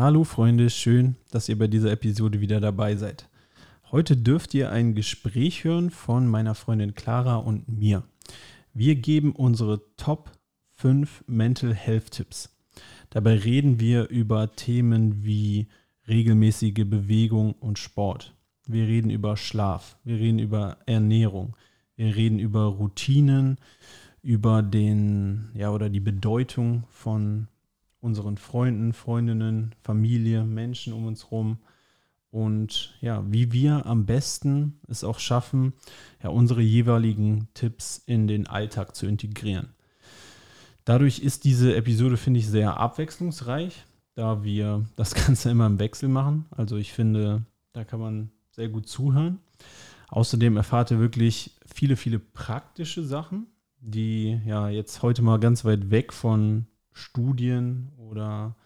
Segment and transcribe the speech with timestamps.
[0.00, 3.28] Hallo Freunde, schön, dass ihr bei dieser Episode wieder dabei seid.
[3.90, 8.04] Heute dürft ihr ein Gespräch hören von meiner Freundin Clara und mir.
[8.72, 10.30] Wir geben unsere Top
[10.76, 12.56] 5 Mental Health Tipps.
[13.10, 15.66] Dabei reden wir über Themen wie
[16.06, 18.36] regelmäßige Bewegung und Sport.
[18.68, 21.56] Wir reden über Schlaf, wir reden über Ernährung,
[21.96, 23.58] wir reden über Routinen,
[24.22, 27.48] über den, ja, oder die Bedeutung von
[28.00, 31.58] unseren Freunden, Freundinnen, Familie, Menschen um uns herum
[32.30, 35.72] und ja, wie wir am besten es auch schaffen,
[36.22, 39.70] ja, unsere jeweiligen Tipps in den Alltag zu integrieren.
[40.84, 43.84] Dadurch ist diese Episode, finde ich, sehr abwechslungsreich,
[44.14, 46.46] da wir das Ganze immer im Wechsel machen.
[46.50, 49.38] Also ich finde, da kann man sehr gut zuhören.
[50.08, 53.46] Außerdem erfahrt ihr wirklich viele, viele praktische Sachen,
[53.80, 56.66] die ja jetzt heute mal ganz weit weg von
[56.98, 58.56] Studien oder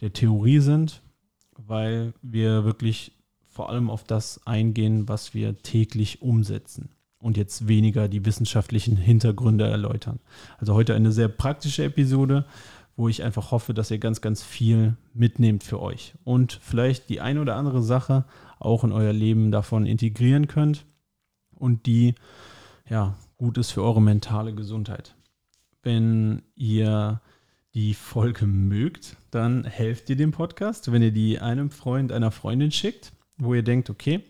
[0.00, 1.02] der Theorie sind,
[1.56, 3.12] weil wir wirklich
[3.48, 9.66] vor allem auf das eingehen, was wir täglich umsetzen und jetzt weniger die wissenschaftlichen Hintergründe
[9.66, 10.20] erläutern.
[10.58, 12.44] Also heute eine sehr praktische Episode,
[12.96, 17.20] wo ich einfach hoffe, dass ihr ganz, ganz viel mitnehmt für euch und vielleicht die
[17.20, 18.24] eine oder andere Sache
[18.58, 20.84] auch in euer Leben davon integrieren könnt
[21.54, 22.14] und die
[22.88, 25.14] ja gut ist für eure mentale Gesundheit.
[25.82, 27.20] Wenn ihr
[27.78, 32.72] die Folge mögt, dann helft ihr dem Podcast, wenn ihr die einem Freund, einer Freundin
[32.72, 34.24] schickt, wo ihr denkt, okay,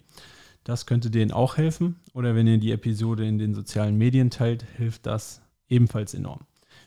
[0.64, 1.96] das könnte denen auch helfen.
[2.12, 6.40] Oder wenn ihr die Episode in den sozialen Medien teilt, hilft das ebenfalls enorm.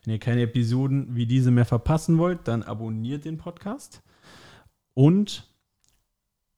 [0.04, 4.04] Wenn ihr keine Episoden wie diese mehr verpassen wollt, dann abonniert den Podcast.
[4.94, 5.50] Und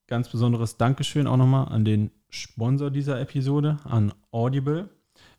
[0.08, 4.90] ganz besonderes Dankeschön auch nochmal an den Sponsor dieser Episode, an Audible.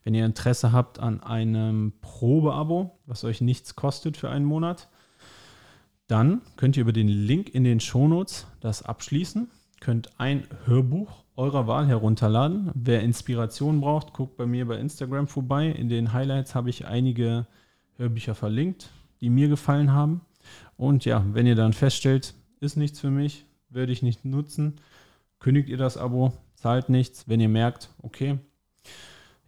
[0.05, 4.89] Wenn ihr Interesse habt an einem Probeabo, was euch nichts kostet für einen Monat,
[6.07, 9.49] dann könnt ihr über den Link in den Shownotes das abschließen.
[9.81, 12.71] Könnt ein Hörbuch eurer Wahl herunterladen.
[12.75, 15.69] Wer Inspiration braucht, guckt bei mir bei Instagram vorbei.
[15.69, 17.47] In den Highlights habe ich einige
[17.97, 18.91] Hörbücher verlinkt,
[19.23, 20.20] die mir gefallen haben.
[20.77, 24.75] Und ja, wenn ihr dann feststellt, ist nichts für mich, werde ich nicht nutzen,
[25.39, 27.29] kündigt ihr das Abo, zahlt nichts.
[27.29, 28.39] Wenn ihr merkt, okay,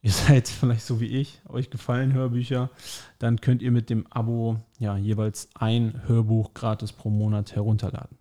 [0.06, 2.70] ihr seid vielleicht so wie ich, euch gefallen Hörbücher,
[3.18, 8.16] dann könnt ihr mit dem Abo ja jeweils ein Hörbuch gratis pro Monat herunterladen.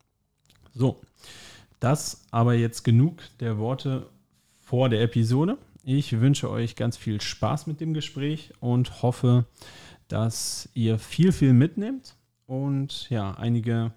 [0.74, 1.00] So,
[1.80, 4.10] das aber jetzt genug der Worte
[4.62, 5.60] vor der Episode.
[5.84, 9.46] Ich wünsche euch ganz viel Spaß mit dem Gespräch und hoffe,
[10.08, 12.16] dass ihr viel, viel mitnehmt
[12.48, 13.92] und ja, einige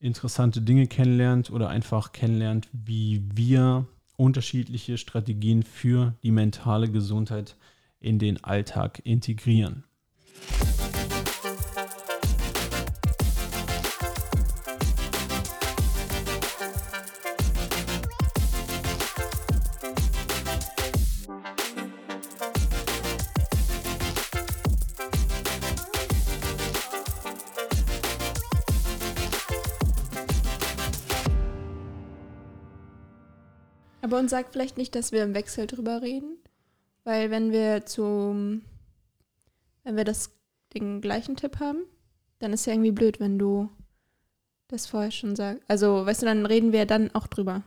[0.00, 3.86] interessante Dinge kennenlernt oder einfach kennenlernt, wie wir
[4.18, 7.56] unterschiedliche Strategien für die mentale Gesundheit
[8.00, 9.84] in den Alltag integrieren.
[34.18, 36.36] Uns sagt vielleicht nicht, dass wir im Wechsel drüber reden,
[37.04, 38.62] weil wenn wir zum,
[39.84, 40.32] wenn wir das
[40.74, 41.84] den gleichen Tipp haben,
[42.38, 43.70] dann ist ja irgendwie blöd, wenn du
[44.68, 45.62] das vorher schon sagst.
[45.68, 47.62] Also, weißt du, dann reden wir dann auch drüber.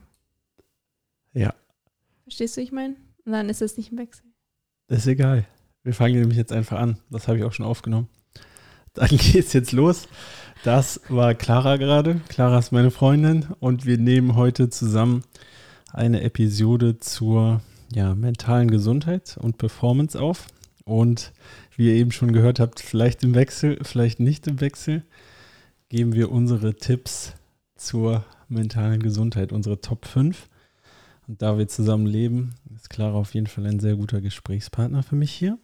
[1.34, 1.54] Ja.
[2.24, 2.96] Verstehst du, ich meine?
[3.26, 4.26] Und dann ist es nicht im Wechsel.
[4.88, 5.46] Das ist egal.
[5.84, 7.00] Wir fangen nämlich jetzt einfach an.
[7.10, 8.08] Das habe ich auch schon aufgenommen.
[8.94, 10.08] Dann geht es jetzt los.
[10.64, 12.22] Das war Clara gerade.
[12.30, 15.24] Clara ist meine Freundin und wir nehmen heute zusammen
[15.94, 17.62] eine Episode zur
[17.94, 20.48] ja, mentalen Gesundheit und Performance auf.
[20.86, 21.32] Und
[21.76, 25.04] wie ihr eben schon gehört habt, vielleicht im Wechsel, vielleicht nicht im Wechsel,
[25.90, 27.34] geben wir unsere Tipps
[27.76, 30.48] zur mentalen Gesundheit, unsere Top 5.
[31.28, 35.16] Und da wir zusammen leben, ist Clara auf jeden Fall ein sehr guter Gesprächspartner für
[35.16, 35.58] mich hier.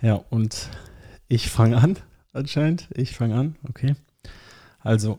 [0.00, 0.68] Ja, und
[1.28, 1.96] ich fange an,
[2.32, 2.88] anscheinend.
[2.94, 3.94] Ich fange an, okay.
[4.80, 5.18] Also,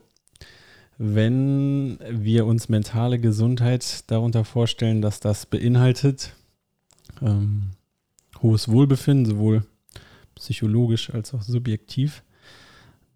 [0.98, 6.34] wenn wir uns mentale Gesundheit darunter vorstellen, dass das beinhaltet
[7.22, 7.70] ähm,
[8.42, 9.64] hohes Wohlbefinden, sowohl
[10.34, 12.22] psychologisch als auch subjektiv,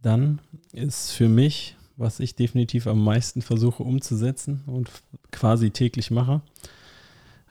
[0.03, 0.41] dann
[0.73, 4.91] ist für mich, was ich definitiv am meisten versuche umzusetzen und
[5.31, 6.43] quasi täglich mache,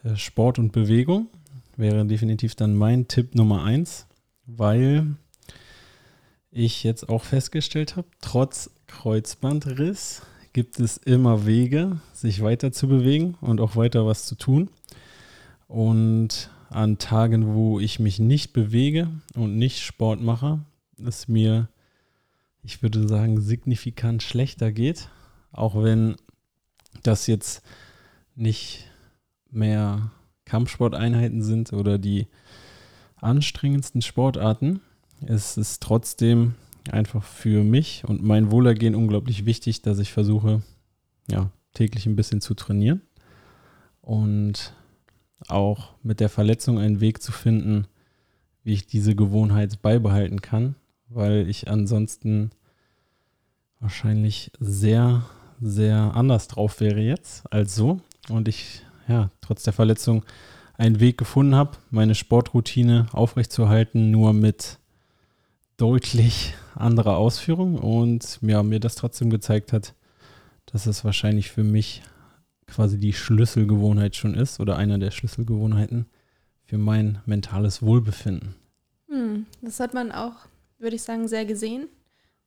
[0.04, 1.28] äh, Sport und Bewegung
[1.76, 4.08] wäre definitiv dann mein Tipp Nummer eins,
[4.46, 5.16] weil
[6.50, 10.22] ich jetzt auch festgestellt habe, trotz Kreuzbandriss
[10.54, 14.70] gibt es immer Wege, sich weiter zu bewegen und auch weiter was zu tun.
[15.68, 20.60] Und an Tagen, wo ich mich nicht bewege und nicht Sport mache,
[20.98, 21.70] es mir
[22.68, 25.08] ich würde sagen, signifikant schlechter geht.
[25.54, 26.18] Auch wenn
[27.02, 27.62] das jetzt
[28.36, 28.92] nicht
[29.50, 30.12] mehr
[30.44, 32.28] Kampfsporteinheiten sind oder die
[33.16, 34.82] anstrengendsten Sportarten.
[35.26, 36.56] Es ist trotzdem
[36.94, 40.62] einfach für mich und mein Wohlergehen unglaublich wichtig, dass ich versuche,
[41.30, 43.02] ja, täglich ein bisschen zu trainieren
[44.02, 44.74] und
[45.48, 47.88] auch mit der Verletzung einen Weg zu finden,
[48.64, 50.76] wie ich diese Gewohnheit beibehalten kann,
[51.10, 52.52] weil ich ansonsten
[53.80, 55.26] wahrscheinlich sehr,
[55.62, 60.24] sehr anders drauf wäre jetzt als so und ich ja trotz der Verletzung
[60.74, 64.80] einen Weg gefunden habe, meine Sportroutine aufrechtzuerhalten, nur mit
[65.78, 69.94] deutlich anderer Ausführung und ja, mir das trotzdem gezeigt hat,
[70.66, 72.04] dass es wahrscheinlich für mich
[72.66, 76.08] quasi die Schlüsselgewohnheit schon ist oder einer der Schlüsselgewohnheiten
[76.66, 78.56] für mein mentales Wohlbefinden.
[79.08, 80.34] Hm, das hat man auch,
[80.80, 81.88] würde ich sagen, sehr gesehen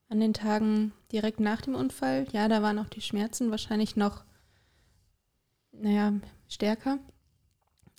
[0.08, 2.26] an den Tagen direkt nach dem Unfall.
[2.32, 4.24] Ja, da waren auch die Schmerzen wahrscheinlich noch,
[5.72, 6.12] naja,
[6.48, 6.98] stärker.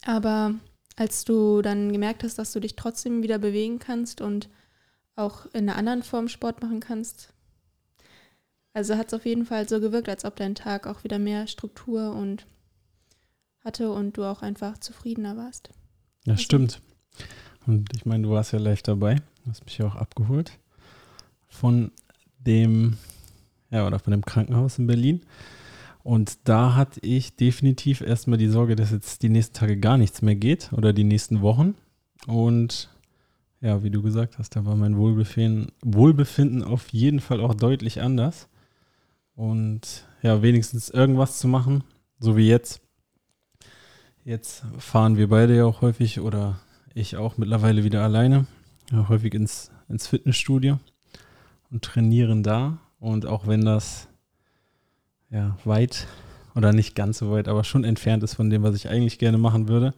[0.06, 0.54] Aber
[0.98, 4.50] als du dann gemerkt hast, dass du dich trotzdem wieder bewegen kannst und
[5.16, 7.34] auch in einer anderen Form Sport machen kannst,
[8.74, 11.48] also hat es auf jeden Fall so gewirkt, als ob dein Tag auch wieder mehr
[11.48, 12.46] Struktur und
[13.64, 15.70] hatte und du auch einfach zufriedener warst.
[16.26, 16.44] Ja, also.
[16.44, 16.82] stimmt.
[17.68, 20.58] Und ich meine, du warst ja live dabei, du hast mich ja auch abgeholt
[21.48, 21.92] von
[22.40, 22.98] dem,
[23.70, 25.22] ja, oder von dem Krankenhaus in Berlin.
[26.04, 30.22] Und da hatte ich definitiv erstmal die Sorge, dass jetzt die nächsten Tage gar nichts
[30.24, 31.76] mehr geht oder die nächsten Wochen.
[32.26, 32.90] Und
[33.62, 38.02] ja, wie du gesagt hast, da war mein Wohlbefinden, Wohlbefinden auf jeden Fall auch deutlich
[38.02, 38.50] anders.
[39.36, 41.84] Und ja, wenigstens irgendwas zu machen,
[42.20, 42.82] so wie jetzt.
[44.24, 46.60] Jetzt fahren wir beide ja auch häufig oder
[46.94, 48.46] ich auch mittlerweile wieder alleine,
[48.92, 50.80] ja, häufig ins, ins Fitnessstudio
[51.72, 52.80] und trainieren da.
[53.00, 54.08] Und auch wenn das
[55.32, 56.08] ja, weit
[56.56, 59.38] oder nicht ganz so weit, aber schon entfernt ist von dem, was ich eigentlich gerne
[59.38, 59.94] machen würde,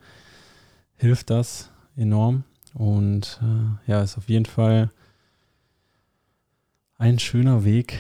[0.96, 2.44] hilft das enorm.
[2.74, 4.92] Und äh, ja, ist auf jeden Fall
[6.98, 8.00] ein schöner Weg,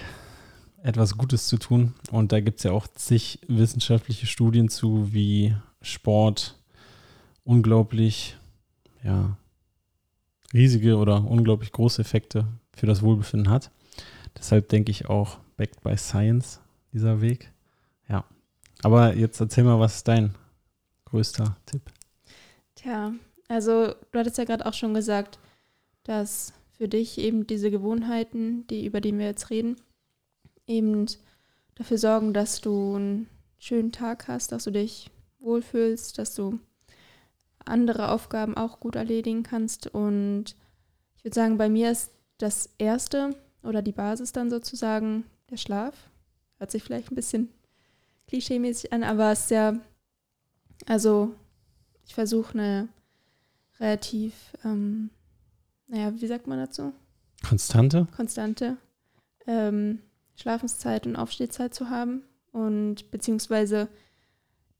[0.81, 1.93] etwas Gutes zu tun.
[2.11, 6.59] Und da gibt es ja auch zig wissenschaftliche Studien zu, wie Sport
[7.43, 8.37] unglaublich,
[9.03, 9.37] ja,
[10.53, 13.71] riesige oder unglaublich große Effekte für das Wohlbefinden hat.
[14.37, 16.61] Deshalb denke ich auch, backed by science,
[16.91, 17.51] dieser Weg.
[18.07, 18.25] Ja.
[18.81, 20.35] Aber jetzt erzähl mal, was ist dein
[21.05, 21.81] größter Tipp?
[22.75, 23.13] Tja,
[23.47, 25.39] also du hattest ja gerade auch schon gesagt,
[26.03, 29.75] dass für dich eben diese Gewohnheiten, die über die wir jetzt reden,
[30.67, 31.05] eben
[31.75, 35.09] dafür sorgen, dass du einen schönen Tag hast, dass du dich
[35.39, 36.59] wohlfühlst, dass du
[37.65, 39.87] andere Aufgaben auch gut erledigen kannst.
[39.87, 40.55] Und
[41.17, 46.09] ich würde sagen, bei mir ist das Erste oder die Basis dann sozusagen der Schlaf.
[46.57, 47.49] Hört sich vielleicht ein bisschen
[48.27, 49.79] klischeemäßig an, aber es ist ja,
[50.85, 51.33] also
[52.05, 52.89] ich versuche eine
[53.79, 54.33] relativ,
[54.63, 55.09] ähm,
[55.87, 56.93] naja, wie sagt man dazu?
[57.47, 58.07] Konstante?
[58.15, 58.77] Konstante
[59.47, 59.99] ähm,
[60.35, 63.87] Schlafenszeit und Aufstehzeit zu haben und beziehungsweise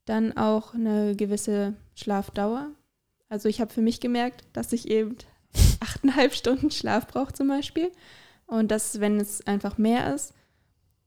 [0.05, 2.71] dann auch eine gewisse Schlafdauer.
[3.29, 5.17] Also ich habe für mich gemerkt, dass ich eben
[5.79, 7.91] achteinhalb Stunden Schlaf brauche zum Beispiel.
[8.45, 10.33] Und dass, wenn es einfach mehr ist,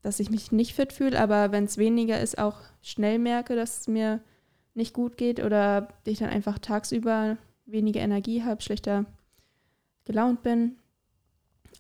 [0.03, 3.81] dass ich mich nicht fit fühle, aber wenn es weniger ist, auch schnell merke, dass
[3.81, 4.21] es mir
[4.75, 9.05] nicht gut geht oder ich dann einfach tagsüber weniger Energie habe, schlechter
[10.05, 10.77] gelaunt bin.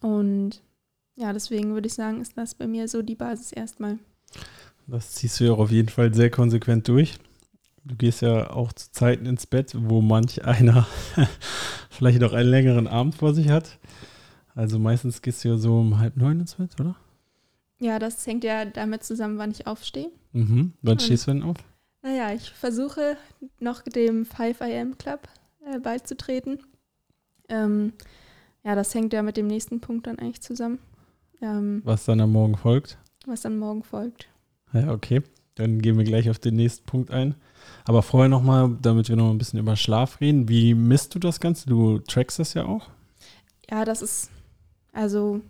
[0.02, 0.62] Und
[1.14, 3.98] ja, deswegen würde ich sagen, ist das bei mir so die Basis erstmal.
[4.86, 7.18] Das ziehst du ja auch auf jeden Fall sehr konsequent durch.
[7.84, 10.86] Du gehst ja auch zu Zeiten ins Bett, wo manch einer
[11.90, 13.78] vielleicht noch einen längeren Abend vor sich hat.
[14.54, 16.96] Also meistens gehst du ja so um halb neun ins Bett, oder?
[17.78, 20.10] Ja, das hängt ja damit zusammen, wann ich aufstehe.
[20.32, 20.72] Mhm.
[20.82, 21.56] Wann stehst du denn auf?
[22.02, 23.16] Naja, ich versuche
[23.60, 25.28] noch dem 5 am Club
[25.66, 26.58] äh, beizutreten.
[27.48, 27.92] Ähm,
[28.64, 30.78] ja, das hängt ja mit dem nächsten Punkt dann eigentlich zusammen.
[31.42, 32.98] Ähm, was dann am Morgen folgt?
[33.26, 34.28] Was dann morgen folgt.
[34.72, 35.22] Ja, okay.
[35.56, 37.34] Dann gehen wir gleich auf den nächsten Punkt ein.
[37.84, 40.48] Aber vorher nochmal, damit wir noch ein bisschen über Schlaf reden.
[40.48, 41.68] Wie misst du das Ganze?
[41.68, 42.88] Du trackst das ja auch?
[43.70, 44.30] Ja, das ist
[44.92, 45.42] also,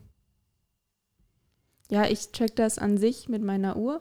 [1.89, 4.01] ja, ich track das an sich mit meiner Uhr.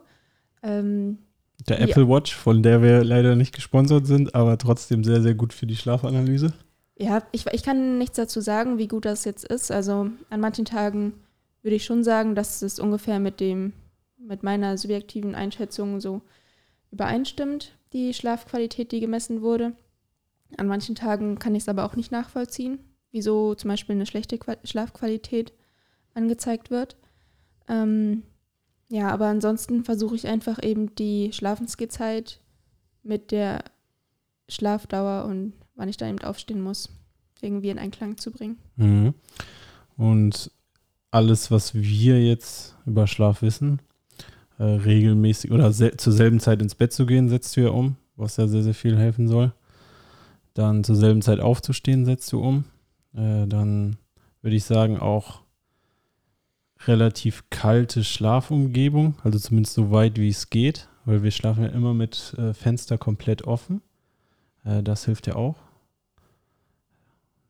[0.63, 1.19] Ähm,
[1.67, 5.53] der Apple Watch, von der wir leider nicht gesponsert sind, aber trotzdem sehr, sehr gut
[5.53, 6.53] für die Schlafanalyse.
[6.97, 9.71] Ja, ich, ich kann nichts dazu sagen, wie gut das jetzt ist.
[9.71, 11.13] Also an manchen Tagen
[11.61, 13.73] würde ich schon sagen, dass es ungefähr mit dem,
[14.17, 16.21] mit meiner subjektiven Einschätzung so
[16.91, 19.73] übereinstimmt, die Schlafqualität, die gemessen wurde.
[20.57, 22.79] An manchen Tagen kann ich es aber auch nicht nachvollziehen
[23.15, 25.53] wieso zum Beispiel eine schlechte Schlafqualität
[26.13, 26.97] angezeigt wird.
[27.69, 28.23] Ähm,
[28.89, 32.39] ja, aber ansonsten versuche ich einfach eben die Schlafensgehzeit
[33.03, 33.63] mit der
[34.47, 36.89] Schlafdauer und wann ich da eben aufstehen muss,
[37.41, 38.57] irgendwie in Einklang zu bringen.
[38.75, 39.13] Mhm.
[39.97, 40.51] Und
[41.11, 43.79] alles, was wir jetzt über Schlaf wissen,
[44.57, 48.37] äh, regelmäßig oder zur selben Zeit ins Bett zu gehen, setzt du ja um, was
[48.37, 49.53] ja sehr, sehr viel helfen soll.
[50.53, 52.65] Dann zur selben Zeit aufzustehen, setzt du um.
[53.13, 53.97] Äh, dann
[54.41, 55.41] würde ich sagen, auch
[56.87, 61.93] relativ kalte Schlafumgebung, also zumindest so weit wie es geht, weil wir schlafen ja immer
[61.93, 63.81] mit äh, Fenster komplett offen.
[64.63, 65.55] Äh, das hilft ja auch.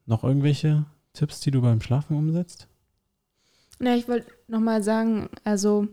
[0.05, 2.67] Noch irgendwelche Tipps, die du beim Schlafen umsetzt?
[3.79, 5.87] Na, ich wollte nochmal sagen, also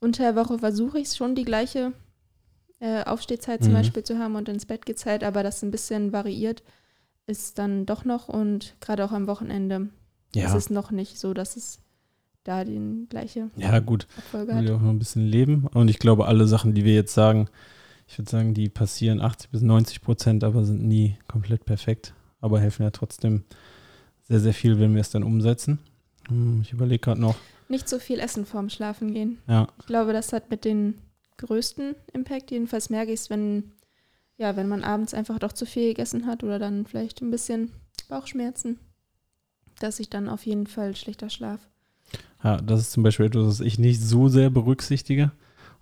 [0.00, 1.92] unter der Woche versuche ich schon die gleiche
[2.80, 3.76] äh, Aufstehzeit zum mhm.
[3.76, 6.62] Beispiel zu haben und ins Bett geht Zeit, aber das ein bisschen variiert
[7.26, 9.90] ist dann doch noch und gerade auch am Wochenende
[10.34, 10.46] ja.
[10.46, 11.80] ist es noch nicht so, dass es
[12.48, 14.06] da die gleiche ja, gut.
[14.16, 14.64] Erfolge hat.
[14.64, 15.66] Ja, auch noch ein bisschen leben.
[15.74, 17.48] Und ich glaube, alle Sachen, die wir jetzt sagen,
[18.06, 22.14] ich würde sagen, die passieren 80 bis 90 Prozent, aber sind nie komplett perfekt.
[22.40, 23.44] Aber helfen ja trotzdem
[24.22, 25.78] sehr, sehr viel, wenn wir es dann umsetzen.
[26.28, 27.36] Hm, ich überlege gerade noch.
[27.68, 29.38] Nicht so viel essen vorm Schlafen gehen.
[29.46, 29.68] Ja.
[29.80, 30.94] Ich glaube, das hat mit den
[31.36, 32.50] größten Impact.
[32.50, 33.72] Jedenfalls merke ich es, wenn,
[34.38, 37.72] ja, wenn man abends einfach doch zu viel gegessen hat oder dann vielleicht ein bisschen
[38.08, 38.78] Bauchschmerzen,
[39.80, 41.68] dass ich dann auf jeden Fall schlechter schlaf.
[42.42, 45.32] Ja, das ist zum Beispiel etwas, was ich nicht so sehr berücksichtige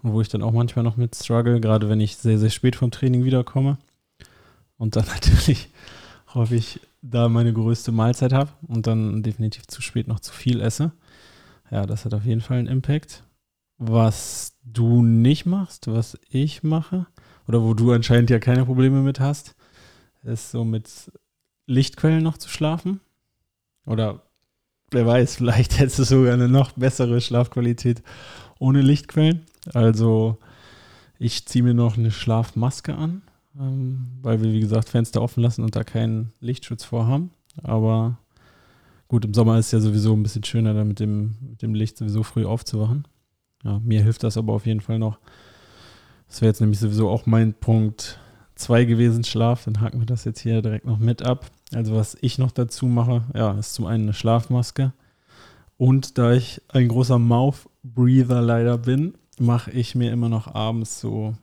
[0.02, 2.76] und wo ich dann auch manchmal noch mit struggle, gerade wenn ich sehr, sehr spät
[2.76, 3.78] vom Training wiederkomme
[4.78, 5.68] und dann natürlich
[6.34, 10.92] häufig da meine größte Mahlzeit habe und dann definitiv zu spät noch zu viel esse.
[11.70, 13.24] Ja, das hat auf jeden Fall einen Impact.
[13.78, 17.06] Was du nicht machst, was ich mache,
[17.46, 19.54] oder wo du anscheinend ja keine Probleme mit hast,
[20.22, 21.12] ist so mit
[21.66, 23.00] Lichtquellen noch zu schlafen.
[23.84, 24.22] Oder
[24.90, 28.02] wer weiß, vielleicht hättest du sogar eine noch bessere Schlafqualität
[28.58, 29.42] ohne Lichtquellen.
[29.74, 30.38] Also
[31.18, 33.22] ich ziehe mir noch eine Schlafmaske an,
[33.58, 37.30] ähm, weil wir, wie gesagt, Fenster offen lassen und da keinen Lichtschutz vorhaben.
[37.62, 38.18] Aber
[39.08, 41.74] gut, im Sommer ist es ja sowieso ein bisschen schöner, da mit dem, mit dem
[41.74, 43.06] Licht sowieso früh aufzuwachen.
[43.64, 45.18] Ja, mir hilft das aber auf jeden Fall noch.
[46.28, 48.18] Das wäre jetzt nämlich sowieso auch mein Punkt
[48.56, 49.64] 2 gewesen, Schlaf.
[49.64, 51.50] Dann haken wir das jetzt hier direkt noch mit ab.
[51.72, 54.92] Also was ich noch dazu mache, ja, ist zum einen eine Schlafmaske.
[55.76, 61.34] Und da ich ein großer Mouth-Breather leider bin, mache ich mir immer noch abends so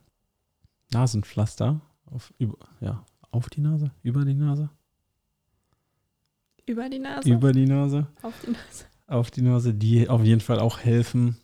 [0.91, 4.69] Nasenpflaster auf, über, ja, auf die Nase, über die Nase.
[6.65, 7.29] Über die Nase?
[7.29, 8.07] Über die Nase.
[8.21, 8.85] Auf die Nase.
[9.07, 11.37] Auf die Nase, die auf jeden Fall auch helfen,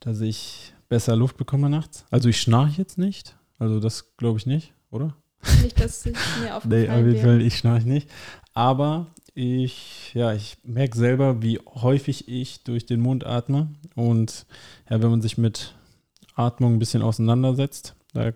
[0.00, 2.04] dass ich besser Luft bekomme nachts.
[2.10, 3.36] Also ich schnarche jetzt nicht.
[3.58, 5.16] Also das glaube ich nicht, oder?
[5.62, 8.10] Nicht, dass ich mir aufgefallen Nee, auf jeden Fall, ich schnarche nicht.
[8.52, 13.68] Aber ich, ja, ich merke selber, wie häufig ich durch den Mund atme.
[13.94, 14.46] Und
[14.88, 15.74] ja, wenn man sich mit
[16.36, 18.32] Atmung ein bisschen auseinandersetzt, da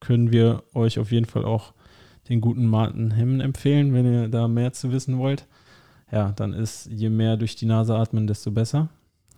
[0.00, 1.74] können wir euch auf jeden Fall auch
[2.28, 5.46] den guten Martin Hemmen empfehlen, wenn ihr da mehr zu wissen wollt.
[6.10, 8.88] Ja, dann ist je mehr durch die Nase atmen, desto besser.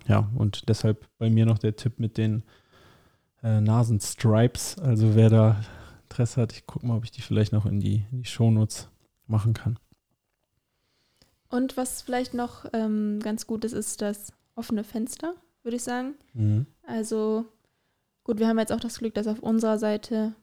[0.09, 2.43] Ja, und deshalb bei mir noch der Tipp mit den
[3.43, 4.79] äh, Nasenstripes.
[4.79, 5.61] Also wer da
[6.15, 8.89] Interesse hat, ich gucke mal, ob ich die vielleicht noch in die, in die Shownotes
[9.27, 9.81] machen kann.
[11.49, 16.15] Und was vielleicht noch ähm, ganz gut ist, ist das offene Fenster, würde ich sagen.
[16.33, 16.67] Mhm.
[16.87, 17.47] Also
[18.23, 20.37] gut, wir haben jetzt auch das Glück, dass auf unserer Seite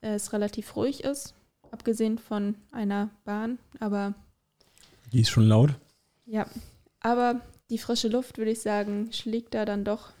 [0.00, 1.34] es relativ ruhig ist,
[1.72, 4.14] abgesehen von einer Bahn, aber
[5.12, 5.74] die ist schon laut.
[6.24, 6.46] Ja,
[7.00, 10.12] aber die frische Luft, würde ich sagen, schlägt da dann doch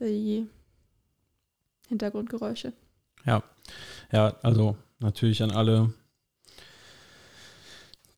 [0.00, 0.48] die
[1.88, 2.72] Hintergrundgeräusche.
[3.26, 3.44] Ja,
[4.12, 5.92] ja, also natürlich an alle,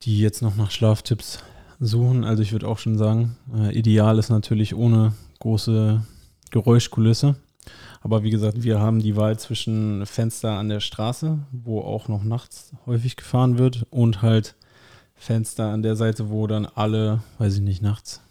[0.03, 1.39] die jetzt noch nach Schlaftipps
[1.79, 2.23] suchen.
[2.23, 6.03] Also ich würde auch schon sagen, äh, ideal ist natürlich ohne große
[6.51, 7.35] Geräuschkulisse.
[8.01, 12.23] Aber wie gesagt, wir haben die Wahl zwischen Fenster an der Straße, wo auch noch
[12.23, 14.55] nachts häufig gefahren wird, und halt
[15.15, 18.21] Fenster an der Seite, wo dann alle, weiß ich nicht, nachts,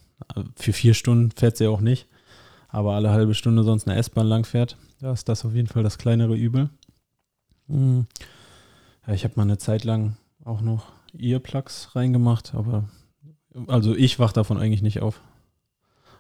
[0.55, 2.07] für vier Stunden fährt sie auch nicht,
[2.69, 4.77] aber alle halbe Stunde sonst eine S-Bahn lang fährt.
[5.01, 6.71] Da ist das auf jeden Fall das kleinere Übel.
[7.69, 8.07] Hm.
[9.07, 12.89] Ja, ich habe mal eine Zeit lang auch noch Earplugs reingemacht, aber
[13.67, 15.21] also ich wach davon eigentlich nicht auf.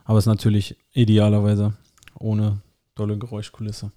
[0.05, 1.75] Aber es ist natürlich idealerweise
[2.19, 2.61] ohne
[2.95, 3.93] dolle Geräuschkulisse.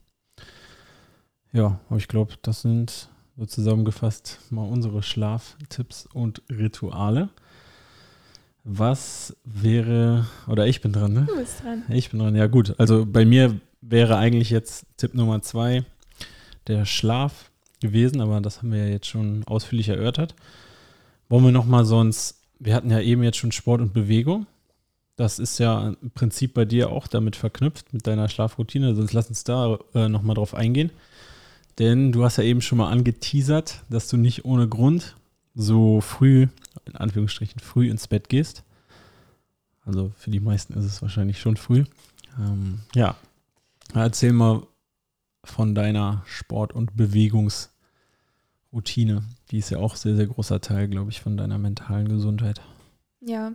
[1.52, 7.30] Ja, aber ich glaube, das sind so zusammengefasst mal unsere Schlaftipps und Rituale.
[8.64, 11.26] Was wäre, oder ich bin dran, ne?
[11.28, 11.84] Du bist dran.
[11.90, 12.76] Ich bin dran, ja gut.
[12.78, 15.86] Also bei mir wäre eigentlich jetzt Tipp Nummer zwei
[16.70, 20.36] der Schlaf gewesen, aber das haben wir ja jetzt schon ausführlich erörtert.
[21.28, 24.48] Wollen wir nochmal sonst, wir hatten ja eben jetzt schon Sport und Bewegung.
[25.16, 28.96] das ist ja im Prinzip bei dir auch damit verknüpft, mit deiner Schlafroutine.
[28.96, 30.92] Sonst lass uns da äh, nochmal drauf eingehen.
[31.78, 35.18] Denn du hast ja eben schon mal angeteasert, dass du nicht ohne Grund
[35.56, 36.48] so früh,
[36.86, 38.64] in Anführungsstrichen, früh ins Bett gehst.
[39.86, 41.84] Also für die meisten ist es wahrscheinlich schon früh.
[42.40, 43.16] Ähm, ja,
[43.94, 44.64] erzähl mal
[45.50, 49.24] von deiner Sport- und Bewegungsroutine.
[49.52, 52.62] Die ist ja auch sehr, sehr großer Teil, glaube ich, von deiner mentalen Gesundheit.
[53.22, 53.54] Ja,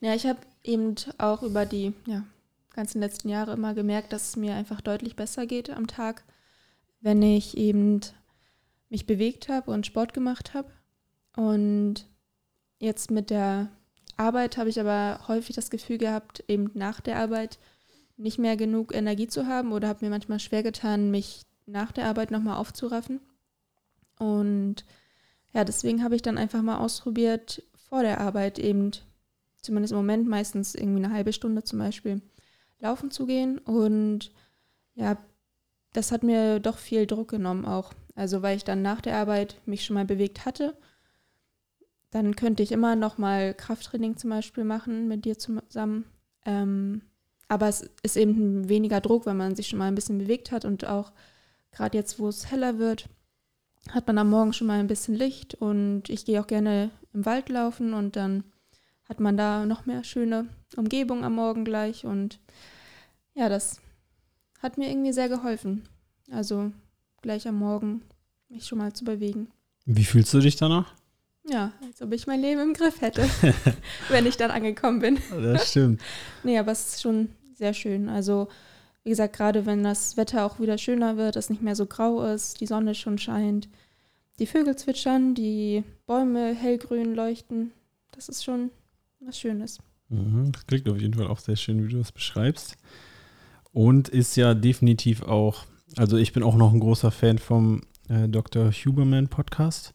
[0.00, 2.24] ja ich habe eben auch über die ja,
[2.70, 6.24] ganzen letzten Jahre immer gemerkt, dass es mir einfach deutlich besser geht am Tag,
[7.00, 8.00] wenn ich eben
[8.88, 10.70] mich bewegt habe und Sport gemacht habe.
[11.36, 12.06] Und
[12.78, 13.68] jetzt mit der
[14.16, 17.58] Arbeit habe ich aber häufig das Gefühl gehabt, eben nach der Arbeit
[18.20, 22.06] nicht mehr genug Energie zu haben oder habe mir manchmal schwer getan, mich nach der
[22.06, 23.20] Arbeit nochmal aufzuraffen.
[24.18, 24.84] Und
[25.52, 28.92] ja, deswegen habe ich dann einfach mal ausprobiert, vor der Arbeit eben,
[29.60, 32.20] zumindest im Moment meistens irgendwie eine halbe Stunde zum Beispiel,
[32.78, 33.58] laufen zu gehen.
[33.58, 34.30] Und
[34.94, 35.16] ja,
[35.92, 37.92] das hat mir doch viel Druck genommen auch.
[38.14, 40.76] Also weil ich dann nach der Arbeit mich schon mal bewegt hatte.
[42.10, 46.04] Dann könnte ich immer noch mal Krafttraining zum Beispiel machen mit dir zusammen.
[46.44, 47.02] Ähm,
[47.50, 50.64] aber es ist eben weniger Druck, wenn man sich schon mal ein bisschen bewegt hat
[50.64, 51.10] und auch
[51.72, 53.08] gerade jetzt, wo es heller wird,
[53.90, 57.26] hat man am Morgen schon mal ein bisschen Licht und ich gehe auch gerne im
[57.26, 58.44] Wald laufen und dann
[59.08, 62.38] hat man da noch mehr schöne Umgebung am Morgen gleich und
[63.34, 63.80] ja, das
[64.60, 65.88] hat mir irgendwie sehr geholfen.
[66.30, 66.70] Also
[67.20, 68.02] gleich am Morgen
[68.48, 69.48] mich schon mal zu bewegen.
[69.86, 70.94] Wie fühlst du dich danach?
[71.48, 73.28] Ja, als ob ich mein Leben im Griff hätte,
[74.08, 75.18] wenn ich dann angekommen bin.
[75.32, 76.00] Das stimmt.
[76.44, 77.30] nee, aber es ist schon
[77.60, 78.08] sehr schön.
[78.08, 78.48] Also,
[79.04, 82.24] wie gesagt, gerade wenn das Wetter auch wieder schöner wird, es nicht mehr so grau
[82.24, 83.68] ist, die Sonne schon scheint,
[84.38, 87.72] die Vögel zwitschern, die Bäume hellgrün leuchten,
[88.12, 88.70] das ist schon
[89.20, 89.78] was Schönes.
[90.08, 92.76] Mhm, das klingt auf jeden Fall auch sehr schön, wie du das beschreibst.
[93.72, 98.26] Und ist ja definitiv auch, also ich bin auch noch ein großer Fan vom äh,
[98.26, 98.72] Dr.
[98.72, 99.94] Huberman Podcast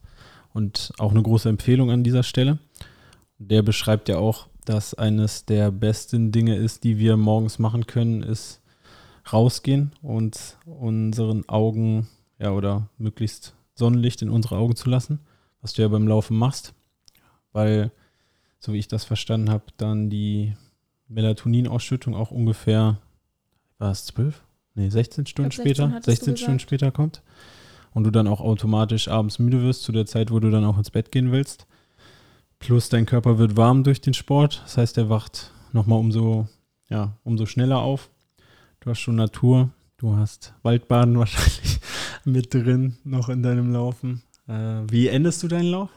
[0.54, 2.60] und auch eine große Empfehlung an dieser Stelle.
[3.40, 8.24] Der beschreibt ja auch, dass eines der besten Dinge ist, die wir morgens machen können,
[8.24, 8.62] ist
[9.32, 12.08] rausgehen und unseren Augen,
[12.40, 15.20] ja, oder möglichst Sonnenlicht in unsere Augen zu lassen,
[15.62, 16.74] was du ja beim Laufen machst,
[17.52, 17.92] weil,
[18.60, 20.54] so wie ich das verstanden habe, dann die
[21.08, 23.00] Melatoninausschüttung auch ungefähr,
[23.78, 24.44] war es zwölf?
[24.76, 27.22] Nee, 16 Stunden glaub, 16 später, 16 Stunden später kommt
[27.94, 30.78] und du dann auch automatisch abends müde wirst zu der Zeit, wo du dann auch
[30.78, 31.66] ins Bett gehen willst.
[32.66, 36.48] Plus dein Körper wird warm durch den Sport, das heißt, er wacht nochmal umso,
[36.90, 38.10] ja, umso schneller auf.
[38.80, 41.80] Du hast schon Natur, du hast Waldbaden wahrscheinlich
[42.24, 44.24] mit drin noch in deinem Laufen.
[44.48, 45.92] Äh, wie endest du deinen Lauf?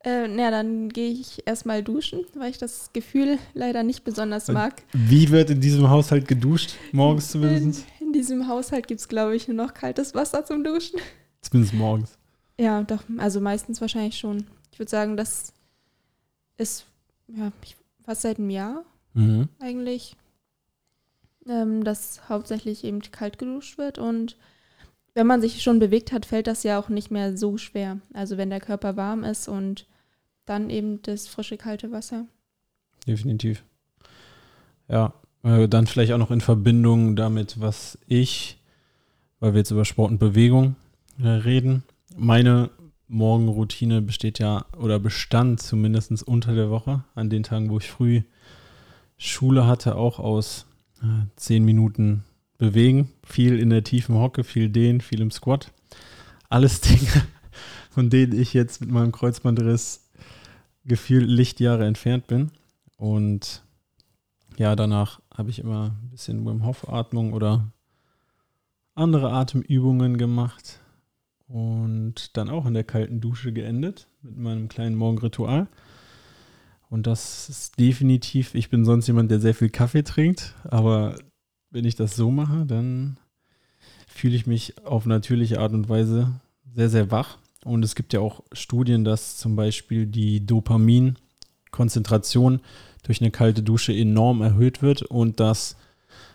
[0.00, 4.82] Äh, na, dann gehe ich erstmal duschen, weil ich das Gefühl leider nicht besonders mag.
[4.94, 6.72] Wie wird in diesem Haushalt geduscht?
[6.90, 7.86] Morgens zumindest?
[8.00, 10.98] In, in diesem Haushalt gibt es, glaube ich, nur noch kaltes Wasser zum Duschen.
[11.40, 12.18] Zumindest morgens.
[12.58, 14.46] Ja, doch, also meistens wahrscheinlich schon.
[14.76, 15.54] Ich würde sagen, das
[16.58, 16.84] ist
[17.28, 17.50] ja
[18.04, 18.84] fast seit einem Jahr
[19.14, 19.48] mhm.
[19.58, 20.16] eigentlich,
[21.48, 23.98] ähm, dass hauptsächlich eben kalt geduscht wird.
[23.98, 24.36] Und
[25.14, 28.00] wenn man sich schon bewegt hat, fällt das ja auch nicht mehr so schwer.
[28.12, 29.86] Also wenn der Körper warm ist und
[30.44, 32.26] dann eben das frische, kalte Wasser.
[33.06, 33.64] Definitiv.
[34.88, 38.58] Ja, äh, dann vielleicht auch noch in Verbindung damit, was ich,
[39.40, 40.76] weil wir jetzt über Sport und Bewegung
[41.18, 41.82] äh, reden.
[42.14, 42.68] Meine
[43.08, 48.22] Morgenroutine besteht ja oder bestand zumindest unter der Woche, an den Tagen, wo ich früh
[49.16, 50.66] Schule hatte, auch aus
[51.02, 52.24] äh, zehn Minuten
[52.58, 55.72] bewegen, viel in der tiefen Hocke, viel dehnen, viel im Squat.
[56.48, 57.26] Alles Dinge,
[57.90, 60.10] von denen ich jetzt mit meinem Kreuzbandriss
[60.84, 62.50] gefühlt Lichtjahre entfernt bin.
[62.96, 63.62] Und
[64.56, 67.72] ja, danach habe ich immer ein bisschen Wim Hof Atmung oder
[68.94, 70.80] andere Atemübungen gemacht
[71.48, 75.68] und dann auch in der kalten Dusche geendet mit meinem kleinen Morgenritual.
[76.88, 81.18] Und das ist definitiv, ich bin sonst jemand, der sehr viel Kaffee trinkt, aber
[81.70, 83.18] wenn ich das so mache, dann
[84.06, 86.40] fühle ich mich auf natürliche Art und Weise
[86.74, 92.60] sehr, sehr wach und es gibt ja auch Studien, dass zum Beispiel die Dopaminkonzentration
[93.02, 95.76] durch eine kalte Dusche enorm erhöht wird und dass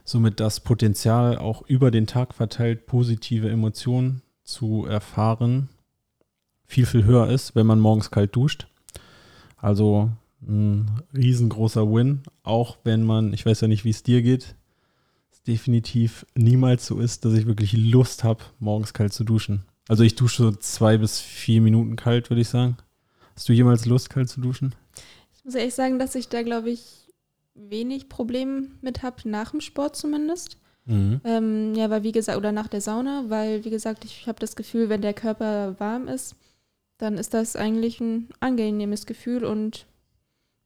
[0.03, 5.69] somit das Potenzial auch über den Tag verteilt positive Emotionen zu erfahren
[6.71, 8.67] viel, viel höher ist, wenn man morgens kalt duscht.
[9.57, 10.09] Also
[10.41, 14.55] ein riesengroßer Win, auch wenn man, ich weiß ja nicht, wie es dir geht,
[15.31, 19.65] es definitiv niemals so ist, dass ich wirklich Lust habe, morgens kalt zu duschen.
[19.87, 22.77] Also ich dusche so zwei bis vier Minuten kalt, würde ich sagen.
[23.35, 24.73] Hast du jemals Lust, kalt zu duschen?
[25.35, 27.09] Ich muss ehrlich sagen, dass ich da, glaube ich,
[27.53, 30.57] wenig Problem mit habe, nach dem Sport zumindest.
[30.85, 31.21] Mhm.
[31.23, 34.55] Ähm, ja, weil wie gesagt, oder nach der Sauna, weil wie gesagt, ich habe das
[34.55, 36.35] Gefühl, wenn der Körper warm ist,
[36.97, 39.85] dann ist das eigentlich ein angenehmes Gefühl und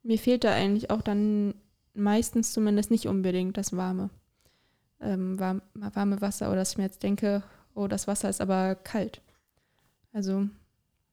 [0.03, 1.53] mir fehlt da eigentlich auch dann
[1.93, 4.09] meistens zumindest nicht unbedingt das warme,
[5.01, 8.75] ähm, warm, warme Wasser oder dass ich mir jetzt denke, oh, das Wasser ist aber
[8.75, 9.21] kalt.
[10.13, 10.47] Also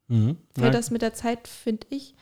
[0.08, 0.36] Mhm.
[0.54, 2.14] fällt das mit der Zeit, finde ich,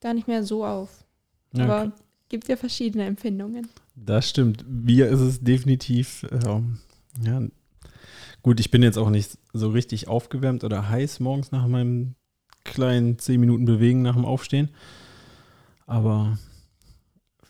[0.00, 1.04] gar nicht mehr so auf.
[1.52, 1.92] ja, aber
[2.28, 3.68] gibt ja verschiedene Empfindungen.
[3.94, 4.64] Das stimmt.
[4.68, 6.78] Mir ist es definitiv, ähm,
[7.22, 7.42] ja,
[8.42, 12.14] gut, ich bin jetzt auch nicht so richtig aufgewärmt oder heiß morgens nach meinem
[12.64, 14.70] kleinen 10 Minuten Bewegen nach dem Aufstehen.
[15.86, 16.38] Aber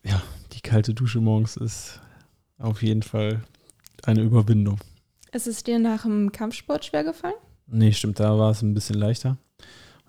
[0.04, 2.00] ja, die kalte Dusche morgens ist
[2.58, 3.42] auf jeden Fall
[4.02, 4.78] eine Überwindung.
[5.32, 7.34] Ist es dir nach dem Kampfsport schwer gefallen?
[7.66, 9.38] Nee, stimmt, da war es ein bisschen leichter.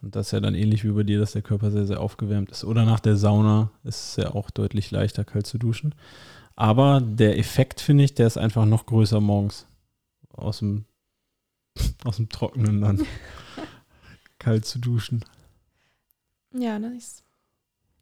[0.06, 2.52] Und das ist ja dann ähnlich wie bei dir, dass der Körper sehr, sehr aufgewärmt
[2.52, 2.63] ist.
[2.63, 5.96] Oder nach der Sauna ist es ja auch deutlich leichter, kalt zu duschen.
[6.56, 9.65] Aber der Effekt, finde ich, der ist einfach noch größer morgens.
[10.30, 10.86] Aus dem,
[12.04, 13.02] aus dem Trockenen dann.
[14.38, 15.26] kalt zu duschen.
[16.54, 17.24] Ja, das ist,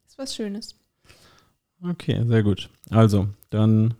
[0.06, 0.76] ist was Schönes.
[1.82, 2.68] Okay, sehr gut.
[2.90, 3.94] Also, dann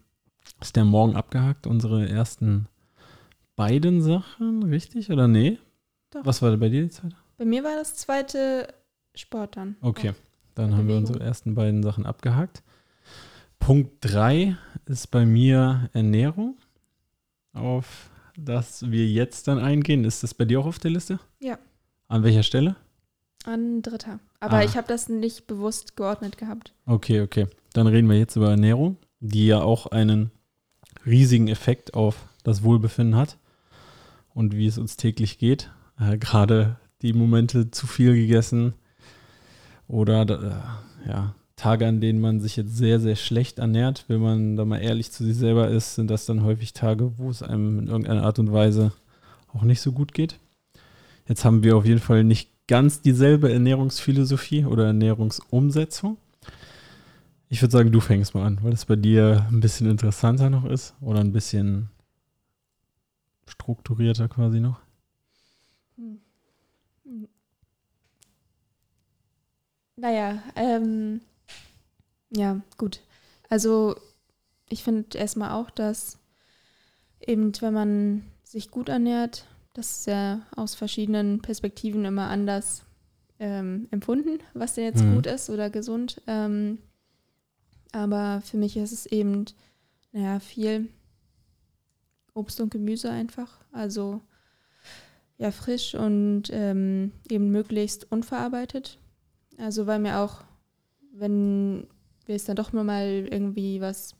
[0.61, 1.67] ist der Morgen abgehakt.
[1.67, 2.69] Unsere ersten
[3.57, 5.59] beiden Sachen, richtig oder nee?
[6.11, 6.27] Doch.
[6.27, 7.14] Was war bei dir die Zeit?
[7.37, 8.68] Bei mir war das zweite
[9.14, 9.77] Sport dann.
[9.81, 10.12] Okay,
[10.55, 11.01] dann haben wir Bewegung.
[11.09, 12.62] unsere ersten beiden Sachen abgehakt.
[13.59, 16.57] Punkt 3 ist bei mir Ernährung.
[17.53, 20.05] Auf das wir jetzt dann eingehen.
[20.05, 21.20] Ist das bei dir auch auf der Liste?
[21.38, 21.59] Ja.
[22.09, 22.77] An welcher Stelle?
[23.44, 24.18] An dritter.
[24.40, 24.64] Aber Ah.
[24.64, 26.73] ich habe das nicht bewusst geordnet gehabt.
[26.87, 27.47] Okay, okay.
[27.73, 30.31] Dann reden wir jetzt über Ernährung, die ja auch einen
[31.07, 33.38] riesigen Effekt auf das Wohlbefinden hat
[34.35, 35.70] und wie es uns täglich geht.
[35.99, 38.73] Äh, Gerade die Momente zu viel gegessen
[39.87, 44.57] oder äh, ja, Tage, an denen man sich jetzt sehr, sehr schlecht ernährt, wenn man
[44.57, 47.79] da mal ehrlich zu sich selber ist, sind das dann häufig Tage, wo es einem
[47.79, 48.93] in irgendeiner Art und Weise
[49.53, 50.40] auch nicht so gut geht.
[51.29, 56.17] Jetzt haben wir auf jeden Fall nicht ganz dieselbe Ernährungsphilosophie oder Ernährungsumsetzung.
[57.49, 60.64] Ich würde sagen, du fängst mal an, weil das bei dir ein bisschen interessanter noch
[60.64, 61.90] ist oder ein bisschen
[63.47, 64.84] strukturierter quasi noch.
[70.05, 71.23] Naja, ähm,
[72.29, 73.01] ja, gut.
[73.49, 73.97] Also
[74.69, 76.19] ich finde erstmal auch, dass
[77.21, 82.83] eben, wenn man sich gut ernährt, das ist ja aus verschiedenen Perspektiven immer anders
[83.40, 85.14] ähm, empfunden, was denn jetzt Mhm.
[85.14, 86.21] gut ist oder gesund.
[86.27, 86.81] Ähm,
[87.93, 89.47] aber für mich ist es eben,
[90.12, 90.90] naja, viel
[92.35, 93.59] Obst und Gemüse einfach.
[93.73, 94.21] Also
[95.38, 98.99] ja, frisch und ähm, eben möglichst unverarbeitet.
[99.59, 100.43] Also weil mir auch,
[101.12, 101.87] wenn
[102.27, 104.14] wir es dann doch nur mal irgendwie was,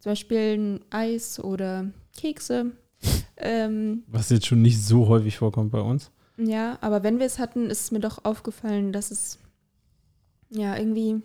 [0.00, 1.86] zum Beispiel ein Eis oder
[2.16, 2.72] Kekse,
[3.36, 6.10] ähm, Was jetzt schon nicht so häufig vorkommt bei uns.
[6.38, 9.38] ja, aber wenn wir es hatten, ist es mir doch aufgefallen, dass es
[10.50, 11.22] ja irgendwie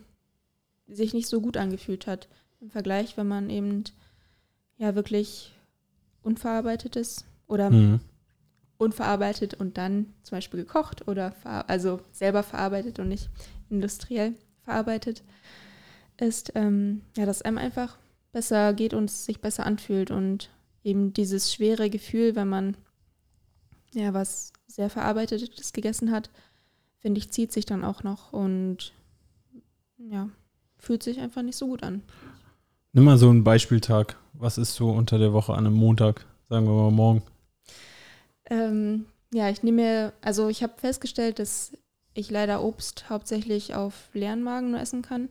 [0.88, 2.28] sich nicht so gut angefühlt hat
[2.60, 3.84] im Vergleich, wenn man eben
[4.78, 5.54] ja wirklich
[6.24, 8.00] unverarbeitetes oder Mhm.
[8.82, 11.34] Unverarbeitet und dann zum Beispiel gekocht oder
[11.68, 13.30] also selber verarbeitet und nicht
[13.70, 15.24] industriell verarbeitet
[16.18, 17.98] ist, ähm, ja, dass einem einfach
[18.32, 20.50] besser geht und sich besser anfühlt und
[20.84, 22.78] eben dieses schwere Gefühl, wenn man
[23.94, 26.30] ja was sehr verarbeitetes gegessen hat,
[27.00, 28.94] finde ich, zieht sich dann auch noch und
[29.98, 30.30] ja,
[30.78, 32.02] fühlt sich einfach nicht so gut an.
[32.94, 34.18] Nimm mal so einen Beispieltag.
[34.34, 36.26] Was ist so unter der Woche an einem Montag?
[36.50, 37.22] Sagen wir mal morgen.
[38.52, 41.72] Ähm, ja, ich nehme mir, also ich habe festgestellt, dass
[42.14, 45.30] ich leider Obst hauptsächlich auf leeren Magen nur essen kann.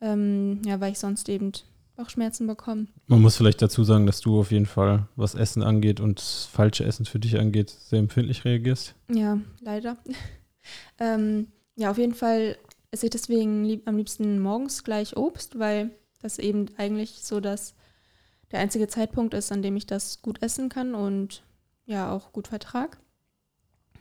[0.00, 1.52] Ähm, ja, weil ich sonst eben
[1.96, 2.86] Bauchschmerzen bekomme.
[3.08, 6.44] Man muss vielleicht dazu sagen, dass du auf jeden Fall, was Essen angeht und das
[6.44, 8.94] falsche Essen für dich angeht, sehr empfindlich reagierst.
[9.12, 9.96] Ja, leider.
[11.00, 12.56] ähm, ja, auf jeden Fall
[12.92, 17.74] esse ich deswegen lieb, am liebsten morgens gleich Obst, weil das eben eigentlich so dass
[18.52, 21.42] der einzige Zeitpunkt ist, an dem ich das gut essen kann und
[21.92, 22.98] ja auch gut vertrag.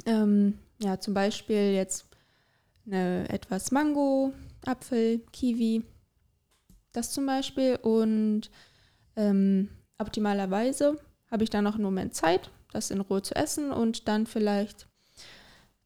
[0.06, 2.06] Ähm, ja, zum Beispiel jetzt
[2.86, 4.34] eine etwas Mango,
[4.66, 5.84] Apfel, Kiwi,
[6.92, 8.50] das zum Beispiel und
[9.16, 10.98] ähm, optimalerweise
[11.30, 14.88] habe ich dann noch einen Moment Zeit, das in Ruhe zu essen und dann vielleicht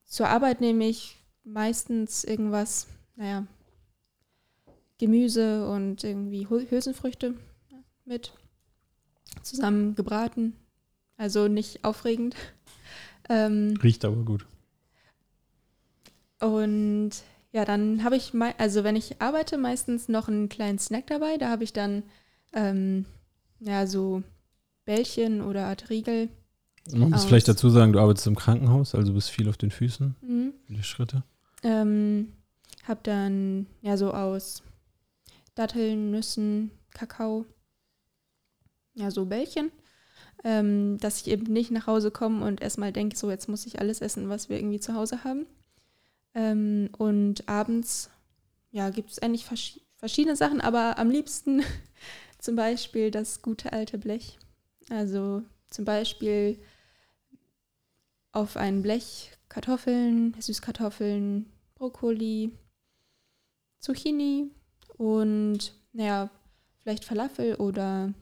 [0.06, 3.46] zur Arbeit nehme ich meistens irgendwas, naja,
[4.98, 7.36] Gemüse und irgendwie Hü- Hülsenfrüchte
[8.06, 8.32] mit
[9.44, 10.56] zusammen gebraten.
[11.18, 12.36] Also nicht aufregend.
[13.28, 14.46] Ähm, Riecht aber gut.
[16.40, 17.10] und
[17.52, 21.38] ja, dann habe ich, mei- also wenn ich arbeite, meistens noch einen kleinen Snack dabei.
[21.38, 22.04] Da habe ich dann,
[22.54, 23.06] ähm,
[23.62, 24.22] ja, so
[24.86, 26.30] Bällchen oder Art Riegel.
[26.92, 29.72] Man muss Aus- vielleicht dazu sagen, du arbeitest im Krankenhaus, also bist viel auf den
[29.72, 30.54] Füßen, Mhm.
[30.68, 31.24] viele Schritte.
[31.64, 32.34] Ähm,
[32.88, 34.62] hab dann, ja, so aus
[35.56, 37.46] Datteln, Nüssen, Kakao,
[38.94, 39.72] ja, so Bällchen.
[40.46, 43.80] Ähm, dass ich eben nicht nach Hause komme und erstmal denke, so, jetzt muss ich
[43.80, 45.48] alles essen, was wir irgendwie zu Hause haben.
[46.36, 48.12] Ähm, und abends,
[48.72, 51.64] ja, gibt es eigentlich verschi verschiedene Sachen, aber am liebsten
[52.40, 54.38] zum Beispiel das gute alte Blech.
[54.90, 56.60] Also zum Beispiel
[58.32, 62.52] auf ein Blech Kartoffeln, Süßkartoffeln, Brokkoli,
[63.80, 64.52] Zucchini
[64.98, 66.30] und naja,
[66.82, 68.14] vielleicht Falafel oder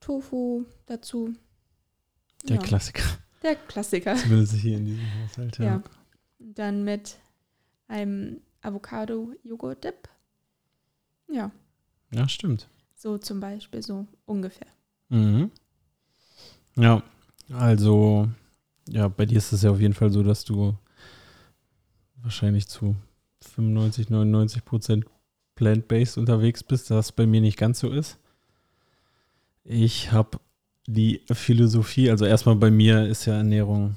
[0.00, 1.34] Tofu dazu.
[2.48, 3.02] Der ja, Klassiker.
[3.42, 4.16] der Klassiker.
[4.16, 5.64] Zumindest hier in diesem Haushalt, ja.
[5.64, 5.82] Ja.
[6.38, 7.18] Dann mit
[7.88, 10.08] einem Avocado-Joghurt-Dip.
[11.30, 11.50] Ja,
[12.12, 12.68] Ja, stimmt.
[12.94, 14.68] so zum Beispiel, so ungefähr.
[15.08, 15.50] Mhm.
[16.76, 17.02] Ja,
[17.50, 18.28] also,
[18.88, 20.74] ja, bei dir ist es ja auf jeden Fall so, dass du
[22.16, 22.96] wahrscheinlich zu
[23.42, 25.06] 95, 99 Prozent
[25.54, 28.18] plant-based unterwegs bist, was bei mir nicht ganz so ist.
[29.64, 30.38] Ich habe
[30.86, 33.96] die Philosophie, also erstmal bei mir ist ja Ernährung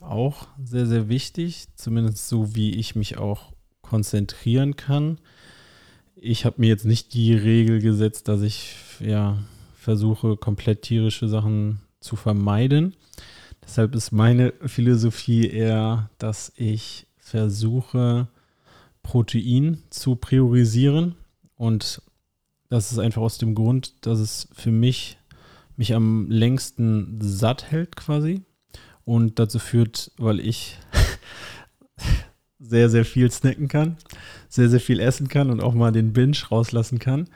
[0.00, 5.18] auch sehr, sehr wichtig, zumindest so, wie ich mich auch konzentrieren kann.
[6.16, 9.38] Ich habe mir jetzt nicht die Regel gesetzt, dass ich ja
[9.74, 12.94] versuche, komplett tierische Sachen zu vermeiden.
[13.62, 18.28] Deshalb ist meine Philosophie eher, dass ich versuche,
[19.02, 21.14] Protein zu priorisieren.
[21.56, 22.02] Und
[22.70, 25.18] das ist einfach aus dem Grund, dass es für mich
[25.80, 28.42] mich am längsten satt hält quasi.
[29.04, 30.78] Und dazu führt, weil ich
[32.58, 33.96] sehr, sehr viel snacken kann,
[34.50, 37.28] sehr, sehr viel essen kann und auch mal den Binge rauslassen kann.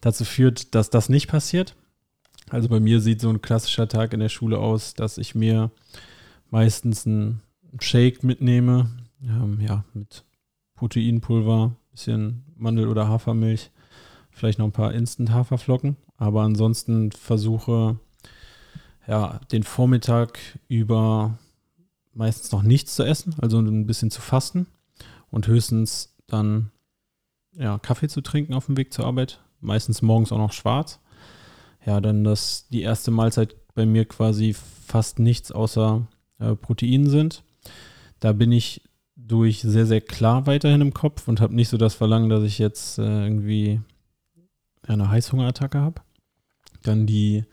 [0.00, 1.74] Dazu führt, dass das nicht passiert.
[2.50, 5.72] Also bei mir sieht so ein klassischer Tag in der Schule aus, dass ich mir
[6.50, 7.42] meistens einen
[7.80, 8.90] Shake mitnehme,
[9.24, 10.24] ähm, ja, mit
[10.76, 13.71] Proteinpulver, bisschen Mandel- oder Hafermilch,
[14.42, 18.00] vielleicht noch ein paar Instant-Haferflocken, aber ansonsten versuche,
[19.06, 21.38] ja, den Vormittag über
[22.12, 24.66] meistens noch nichts zu essen, also ein bisschen zu fasten
[25.30, 26.72] und höchstens dann
[27.52, 30.98] ja, Kaffee zu trinken auf dem Weg zur Arbeit, meistens morgens auch noch schwarz.
[31.86, 34.56] Ja, dann das die erste Mahlzeit bei mir quasi
[34.88, 36.04] fast nichts außer
[36.40, 37.44] äh, Proteinen sind.
[38.18, 38.82] Da bin ich
[39.14, 42.58] durch sehr, sehr klar weiterhin im Kopf und habe nicht so das Verlangen, dass ich
[42.58, 43.80] jetzt äh, irgendwie
[44.86, 46.02] eine Heißhungerattacke habe.
[46.82, 47.44] Dann die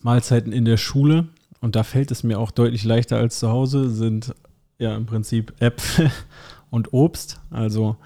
[0.00, 1.28] Mahlzeiten in der Schule
[1.60, 4.34] und da fällt es mir auch deutlich leichter als zu Hause, sind
[4.78, 6.10] ja im Prinzip Äpfel
[6.70, 7.40] und Obst.
[7.50, 7.96] Also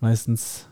[0.00, 0.68] meistens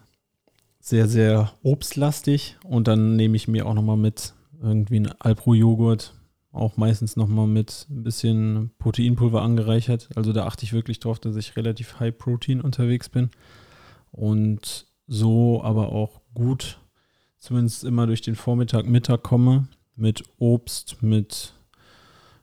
[0.80, 6.14] sehr, sehr obstlastig und dann nehme ich mir auch nochmal mit irgendwie einen Alpro-Joghurt,
[6.52, 10.09] auch meistens nochmal mit ein bisschen Proteinpulver angereichert.
[10.14, 13.30] Also da achte ich wirklich drauf, dass ich relativ high Protein unterwegs bin
[14.11, 16.78] und so aber auch gut
[17.46, 21.54] zumindest immer durch den Vormittag, Mittag komme mit Obst, mit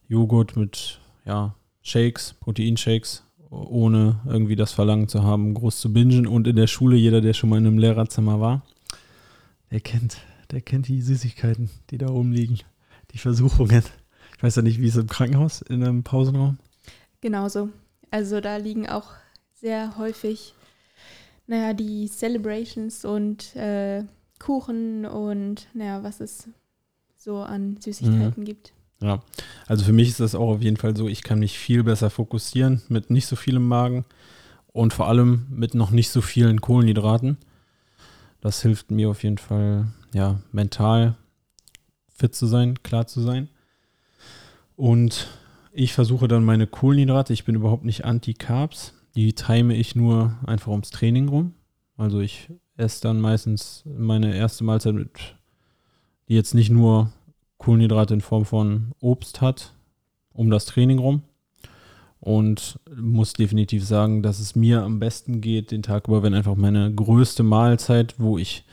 [0.07, 6.25] Joghurt, mit ja, Shakes, Proteinshakes, ohne irgendwie das Verlangen zu haben, groß zu bingen.
[6.25, 8.61] Und in der Schule, jeder, der schon mal in einem Lehrerzimmer war,
[9.71, 10.17] der kennt,
[10.51, 12.59] der kennt die Süßigkeiten, die da oben liegen,
[13.11, 13.83] die Versuchungen.
[14.37, 16.57] Ich weiß ja nicht, wie es im Krankenhaus in einem Pausenraum.
[17.19, 17.69] Genauso.
[18.09, 19.11] Also da liegen auch
[19.53, 20.53] sehr häufig,
[21.47, 24.03] naja, die Celebrations und äh,
[24.43, 26.49] Kuchen und, naja, was es
[27.15, 28.73] so an Süßigkeiten gibt.
[28.99, 29.21] Ja,
[29.67, 32.09] also für mich ist das auch auf jeden Fall so, ich kann mich viel besser
[32.09, 34.03] fokussieren mit nicht so viel im Magen
[34.73, 37.37] und vor allem mit noch nicht so vielen Kohlenhydraten.
[38.41, 41.15] Das hilft mir auf jeden Fall, ja, mental
[42.09, 43.47] fit zu sein, klar zu sein.
[44.75, 45.27] Und
[45.71, 50.71] ich versuche dann meine Kohlenhydrate, ich bin überhaupt nicht anti-Carbs, die time ich nur einfach
[50.71, 51.53] ums Training rum.
[51.95, 55.35] Also ich esse dann meistens meine erste Mahlzeit mit,
[56.27, 57.11] die jetzt nicht nur
[57.57, 59.73] Kohlenhydrate in Form von Obst hat,
[60.33, 61.23] um das Training rum.
[62.19, 66.55] Und muss definitiv sagen, dass es mir am besten geht, den Tag über, wenn einfach
[66.55, 68.63] meine größte Mahlzeit, wo ich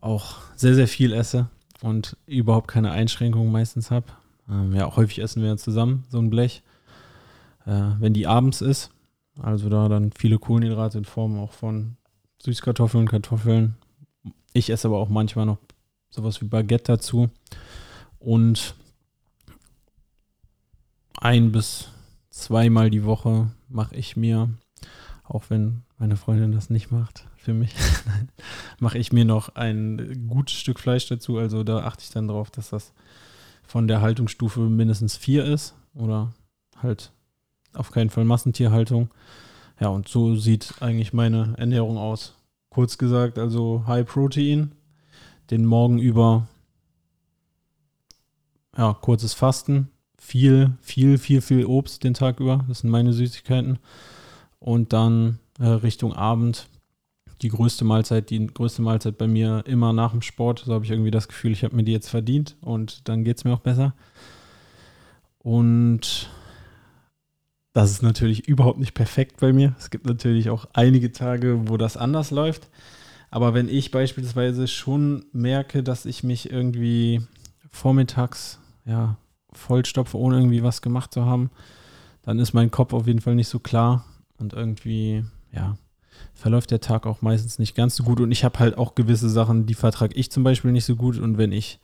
[0.00, 1.48] auch sehr, sehr viel esse
[1.82, 4.06] und überhaupt keine Einschränkungen meistens habe.
[4.50, 6.62] Ähm, ja, häufig essen wir zusammen so ein Blech.
[7.64, 8.90] Äh, wenn die abends ist,
[9.40, 11.96] also da dann viele Kohlenhydrate in Form auch von
[12.44, 13.76] Süßkartoffeln, Kartoffeln.
[14.52, 15.58] Ich esse aber auch manchmal noch
[16.10, 17.30] sowas wie Baguette dazu.
[18.18, 18.74] Und
[21.18, 21.88] ein bis
[22.30, 24.50] zweimal die Woche mache ich mir
[25.24, 27.74] Auch wenn meine Freundin das nicht macht für mich,
[28.80, 31.38] mache ich mir noch ein gutes Stück Fleisch dazu.
[31.38, 32.92] Also da achte ich dann darauf, dass das
[33.62, 36.34] von der Haltungsstufe mindestens vier ist oder
[36.76, 37.12] halt
[37.72, 39.10] auf keinen Fall Massentierhaltung.
[39.80, 42.34] Ja, und so sieht eigentlich meine Ernährung aus.
[42.70, 44.72] Kurz gesagt, also High Protein,
[45.50, 46.46] den Morgen über,
[48.76, 52.64] ja, kurzes Fasten, viel, viel, viel, viel Obst den Tag über.
[52.68, 53.78] Das sind meine Süßigkeiten.
[54.60, 56.68] Und dann äh, Richtung Abend
[57.42, 60.62] die größte Mahlzeit, die größte Mahlzeit bei mir immer nach dem Sport.
[60.64, 63.38] So habe ich irgendwie das Gefühl, ich habe mir die jetzt verdient und dann geht
[63.38, 63.94] es mir auch besser.
[65.38, 66.30] Und
[67.72, 69.74] das ist natürlich überhaupt nicht perfekt bei mir.
[69.78, 72.68] Es gibt natürlich auch einige Tage, wo das anders läuft.
[73.30, 77.22] Aber wenn ich beispielsweise schon merke, dass ich mich irgendwie
[77.70, 79.16] vormittags ja,
[79.52, 81.50] vollstopfe, ohne irgendwie was gemacht zu haben,
[82.22, 84.04] dann ist mein Kopf auf jeden Fall nicht so klar
[84.36, 85.78] und irgendwie, ja,
[86.34, 88.20] verläuft der Tag auch meistens nicht ganz so gut.
[88.20, 91.18] Und ich habe halt auch gewisse Sachen, die vertrage ich zum Beispiel nicht so gut.
[91.18, 91.80] Und wenn ich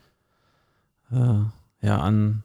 [1.10, 1.40] äh,
[1.80, 2.44] ja an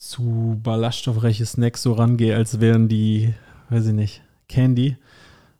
[0.00, 3.34] zu ballaststoffreiche Snacks so rangehe, als wären die,
[3.68, 4.96] weiß ich nicht, Candy,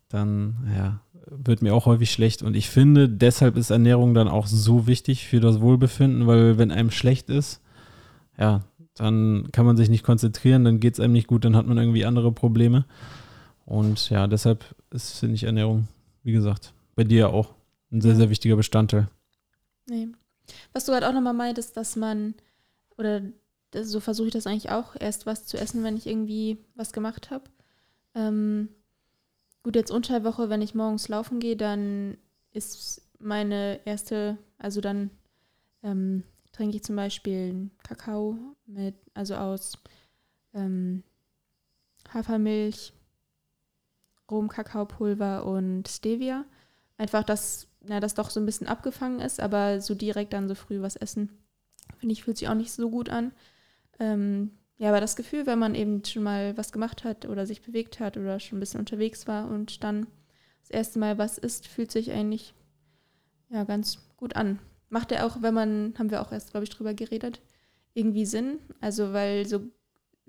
[0.09, 2.41] dann ja, wird mir auch häufig schlecht.
[2.41, 6.71] Und ich finde, deshalb ist Ernährung dann auch so wichtig für das Wohlbefinden, weil wenn
[6.71, 7.61] einem schlecht ist,
[8.37, 8.61] ja,
[8.95, 11.77] dann kann man sich nicht konzentrieren, dann geht es einem nicht gut, dann hat man
[11.77, 12.85] irgendwie andere Probleme.
[13.65, 15.87] Und ja, deshalb ist, finde ich, Ernährung,
[16.23, 17.53] wie gesagt, bei dir auch
[17.91, 19.07] ein sehr, sehr wichtiger Bestandteil.
[19.87, 20.07] Nee.
[20.73, 22.33] Was du halt auch nochmal meintest, dass man,
[22.97, 23.21] oder
[23.73, 27.31] so versuche ich das eigentlich auch, erst was zu essen, wenn ich irgendwie was gemacht
[27.31, 27.45] habe.
[28.15, 28.69] Ähm,
[29.63, 32.17] gut, jetzt Unteilwoche, wenn ich morgens laufen gehe, dann
[32.51, 35.09] ist meine erste, also dann
[35.83, 39.77] ähm, trinke ich zum Beispiel Kakao mit, also aus
[40.53, 41.03] ähm,
[42.13, 42.93] Hafermilch,
[44.29, 46.45] Rum, Kakaopulver und Stevia.
[46.97, 50.55] Einfach, dass na, das doch so ein bisschen abgefangen ist, aber so direkt dann so
[50.55, 51.29] früh was essen,
[51.97, 53.31] finde ich, fühlt sich auch nicht so gut an.
[54.01, 57.61] Ähm, ja, aber das Gefühl, wenn man eben schon mal was gemacht hat oder sich
[57.61, 60.07] bewegt hat oder schon ein bisschen unterwegs war und dann
[60.61, 62.55] das erste Mal was isst, fühlt sich eigentlich
[63.49, 64.57] ja ganz gut an.
[64.89, 67.41] Macht er auch, wenn man, haben wir auch erst, glaube ich, drüber geredet,
[67.93, 68.57] irgendwie Sinn.
[68.79, 69.61] Also, weil so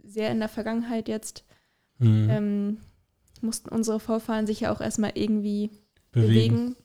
[0.02, 1.44] sehr in der Vergangenheit jetzt
[1.98, 2.28] mhm.
[2.30, 2.80] ähm,
[3.40, 5.70] mussten unsere Vorfahren sich ja auch erstmal irgendwie
[6.10, 6.28] bewegen.
[6.28, 6.76] bewegen.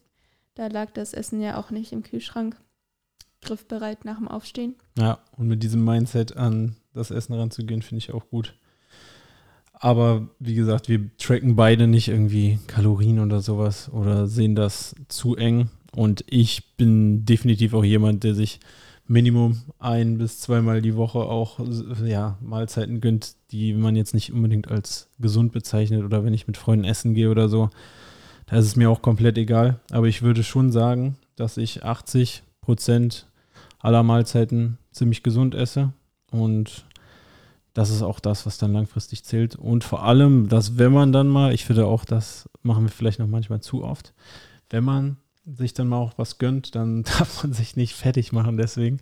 [0.56, 2.56] Da lag das Essen ja auch nicht im Kühlschrank
[3.41, 4.76] griffbereit nach dem Aufstehen.
[4.97, 8.56] Ja, und mit diesem Mindset an das Essen ranzugehen, finde ich auch gut.
[9.73, 15.36] Aber wie gesagt, wir tracken beide nicht irgendwie Kalorien oder sowas oder sehen das zu
[15.36, 15.69] eng.
[15.95, 18.60] Und ich bin definitiv auch jemand, der sich
[19.08, 21.60] Minimum ein bis zweimal die Woche auch
[22.06, 26.58] ja, Mahlzeiten gönnt, die man jetzt nicht unbedingt als gesund bezeichnet oder wenn ich mit
[26.58, 27.69] Freunden essen gehe oder so.
[28.47, 29.80] Da ist es mir auch komplett egal.
[29.91, 33.27] Aber ich würde schon sagen, dass ich 80 Prozent
[33.80, 35.93] aller Mahlzeiten ziemlich gesund esse.
[36.32, 36.86] Und
[37.73, 39.56] das ist auch das, was dann langfristig zählt.
[39.56, 43.19] Und vor allem, dass wenn man dann mal, ich finde auch, das machen wir vielleicht
[43.19, 44.13] noch manchmal zu oft,
[44.69, 48.58] wenn man sich dann mal auch was gönnt, dann darf man sich nicht fertig machen
[48.58, 48.99] deswegen,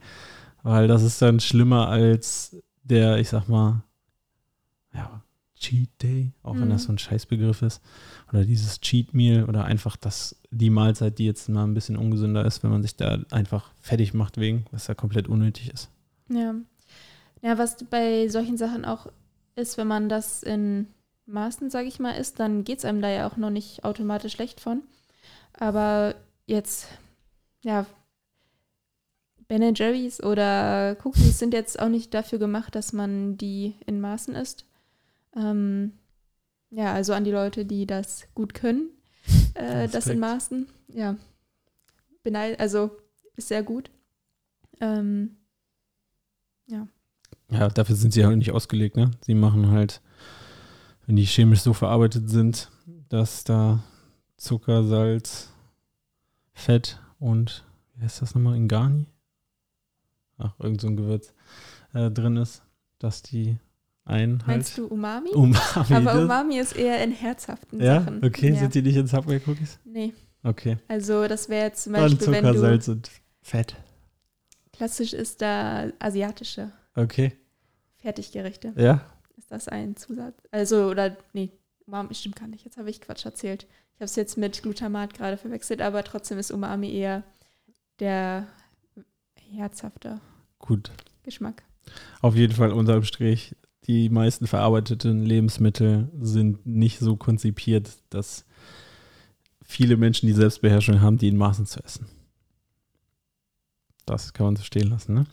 [0.61, 3.81] weil das ist dann schlimmer als der, ich sag mal,
[4.93, 5.23] ja,
[5.65, 6.61] Cheat Day, auch mhm.
[6.61, 6.85] wenn das mhm.
[6.85, 7.81] so ein Scheißbegriff ist,
[8.29, 12.45] oder dieses Cheat Meal oder einfach das, die Mahlzeit, die jetzt mal ein bisschen ungesünder
[12.45, 15.89] ist, wenn man sich da einfach fertig macht wegen, was ja komplett unnötig ist.
[16.29, 16.55] Ja.
[17.41, 19.07] Ja, was bei solchen Sachen auch
[19.55, 20.87] ist, wenn man das in
[21.25, 24.33] Maßen, sage ich mal, isst, dann geht es einem da ja auch noch nicht automatisch
[24.33, 24.83] schlecht von.
[25.53, 26.87] Aber jetzt,
[27.63, 27.85] ja,
[29.47, 34.35] Ben Jerry's oder Cookies sind jetzt auch nicht dafür gemacht, dass man die in Maßen
[34.35, 34.65] isst.
[35.35, 35.93] Ähm,
[36.69, 38.89] ja, also an die Leute, die das gut können,
[39.53, 40.67] äh, das in Maßen.
[40.87, 41.17] Ja,
[42.23, 42.91] beneid, also
[43.35, 43.89] ist sehr gut.
[44.81, 45.37] Ähm,
[46.67, 46.87] ja.
[47.49, 49.11] Ja, dafür sind sie halt nicht ausgelegt, ne?
[49.21, 50.01] Sie machen halt,
[51.05, 52.71] wenn die chemisch so verarbeitet sind,
[53.09, 53.83] dass da
[54.37, 55.51] Zucker, Salz,
[56.53, 59.05] Fett und, wie heißt das nochmal, Ingani?
[60.37, 61.33] Ach, irgend so ein Gewürz
[61.93, 62.63] äh, drin ist,
[62.99, 63.57] dass die
[64.05, 64.47] ein halt.
[64.47, 65.31] Meinst du Umami?
[65.31, 65.93] Umami.
[65.93, 67.99] Aber Umami ist eher in herzhaften ja?
[67.99, 68.23] Sachen.
[68.23, 68.59] Okay, ja.
[68.59, 69.79] sind die nicht in Subway Cookies?
[69.83, 70.13] Nee.
[70.43, 70.77] Okay.
[70.87, 73.09] Also das wäre jetzt zum Beispiel, Zucker, wenn du Salz und
[73.41, 73.75] Fett.
[74.73, 76.71] Klassisch ist da asiatische.
[76.95, 77.33] Okay.
[77.97, 78.73] Fertiggerichte.
[78.77, 79.01] Ja.
[79.37, 80.35] Ist das ein Zusatz?
[80.51, 81.51] Also, oder, nee,
[81.87, 82.63] Umami stimmt gar nicht.
[82.63, 83.63] Jetzt habe ich Quatsch erzählt.
[83.63, 87.23] Ich habe es jetzt mit Glutamat gerade verwechselt, aber trotzdem ist Umami eher
[87.99, 88.47] der
[89.55, 90.19] herzhafte
[90.59, 90.91] Gut.
[91.23, 91.63] Geschmack.
[92.21, 93.55] Auf jeden Fall unterm Strich
[93.87, 98.45] die meisten verarbeiteten Lebensmittel sind nicht so konzipiert, dass
[99.63, 102.07] viele Menschen die Selbstbeherrschung haben, die in Maßen zu essen.
[104.05, 105.13] Das kann man so stehen lassen.
[105.13, 105.25] Ne?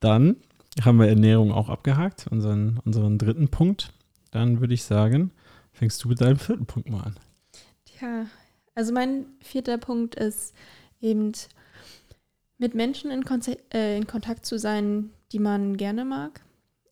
[0.00, 0.36] Dann
[0.82, 3.92] haben wir Ernährung auch abgehakt, unseren, unseren dritten Punkt.
[4.30, 5.30] Dann würde ich sagen,
[5.72, 7.16] fängst du mit deinem vierten Punkt mal an.
[7.84, 8.26] Tja,
[8.74, 10.54] also mein vierter Punkt ist
[11.00, 11.32] eben
[12.58, 16.42] mit Menschen in, Konze äh, in Kontakt zu sein, die man gerne mag.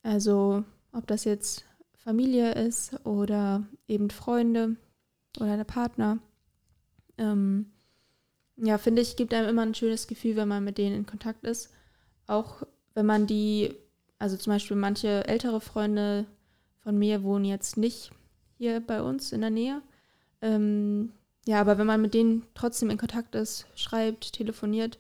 [0.03, 4.77] Also ob das jetzt Familie ist oder eben Freunde
[5.39, 6.19] oder der Partner.
[7.19, 7.71] Ähm,
[8.57, 11.45] ja, finde ich, gibt einem immer ein schönes Gefühl, wenn man mit denen in Kontakt
[11.45, 11.71] ist.
[12.27, 12.63] Auch
[12.95, 13.75] wenn man die,
[14.19, 16.27] also zum Beispiel manche ältere Freunde
[16.79, 18.11] von mir wohnen jetzt nicht
[18.57, 19.83] hier bei uns in der Nähe.
[20.43, 21.13] Ähm,
[21.47, 24.99] ja, aber wenn man mit denen trotzdem in Kontakt ist, schreibt, telefoniert,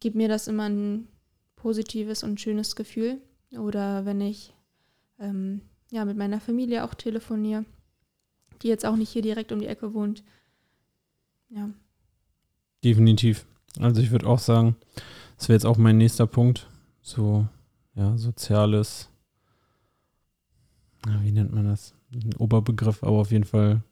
[0.00, 1.08] gibt mir das immer ein
[1.56, 3.20] positives und schönes Gefühl.
[3.58, 4.54] Oder wenn ich
[5.18, 7.64] ähm, ja, mit meiner Familie auch telefoniere,
[8.62, 10.24] die jetzt auch nicht hier direkt um die Ecke wohnt.
[11.50, 11.70] Ja.
[12.82, 13.46] Definitiv.
[13.78, 14.76] Also ich würde auch sagen,
[15.36, 16.68] das wäre jetzt auch mein nächster Punkt.
[17.00, 17.46] So,
[17.94, 19.08] ja, soziales,
[21.20, 21.94] wie nennt man das?
[22.12, 23.82] Ein Oberbegriff, aber auf jeden Fall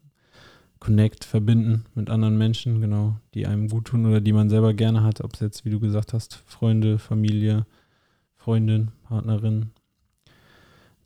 [0.81, 5.05] Connect, verbinden mit anderen Menschen, genau, die einem gut tun oder die man selber gerne
[5.05, 7.67] hat, ob es jetzt, wie du gesagt hast, Freunde, Familie,
[8.35, 9.71] Freundin, Partnerin.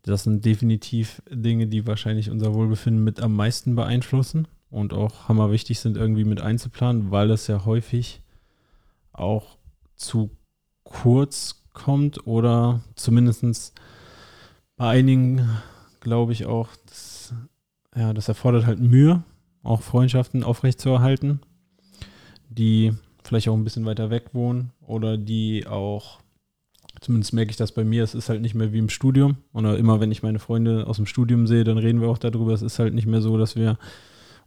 [0.03, 5.51] Das sind definitiv Dinge, die wahrscheinlich unser Wohlbefinden mit am meisten beeinflussen und auch hammer
[5.51, 8.23] wichtig sind, irgendwie mit einzuplanen, weil es ja häufig
[9.13, 9.59] auch
[9.97, 10.31] zu
[10.85, 13.75] kurz kommt oder zumindest
[14.77, 15.49] bei einigen
[16.01, 17.35] glaube ich auch, das,
[17.97, 19.25] ja, das erfordert halt Mühe,
[19.65, 21.41] auch Freundschaften aufrechtzuerhalten,
[22.49, 22.93] die
[23.25, 26.21] vielleicht auch ein bisschen weiter weg wohnen oder die auch,
[27.01, 29.37] zumindest merke ich das bei mir, es ist halt nicht mehr wie im Studium.
[29.53, 32.53] Oder immer, wenn ich meine Freunde aus dem Studium sehe, dann reden wir auch darüber.
[32.53, 33.79] Es ist halt nicht mehr so, dass wir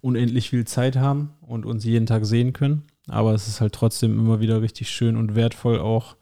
[0.02, 2.84] unendlich viel Zeit haben und uns jeden Tag sehen können.
[3.08, 6.16] Aber es ist halt trotzdem immer wieder richtig schön und wertvoll, auch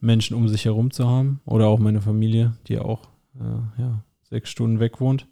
[0.00, 1.40] Menschen um sich herum zu haben.
[1.44, 5.26] Oder auch meine Familie, die auch äh, ja, sechs Stunden weg wohnt.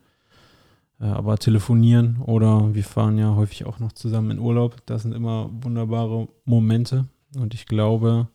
[1.01, 4.77] Äh, aber telefonieren oder wir fahren ja häufig auch noch zusammen in Urlaub.
[4.87, 7.07] Das sind immer wunderbare Momente.
[7.37, 8.29] Und ich glaube,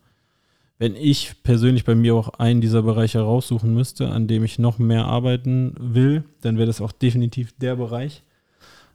[0.78, 4.78] wenn ich persönlich bei mir auch einen dieser Bereiche raussuchen müsste, an dem ich noch
[4.78, 8.22] mehr arbeiten will, dann wäre das auch definitiv der Bereich.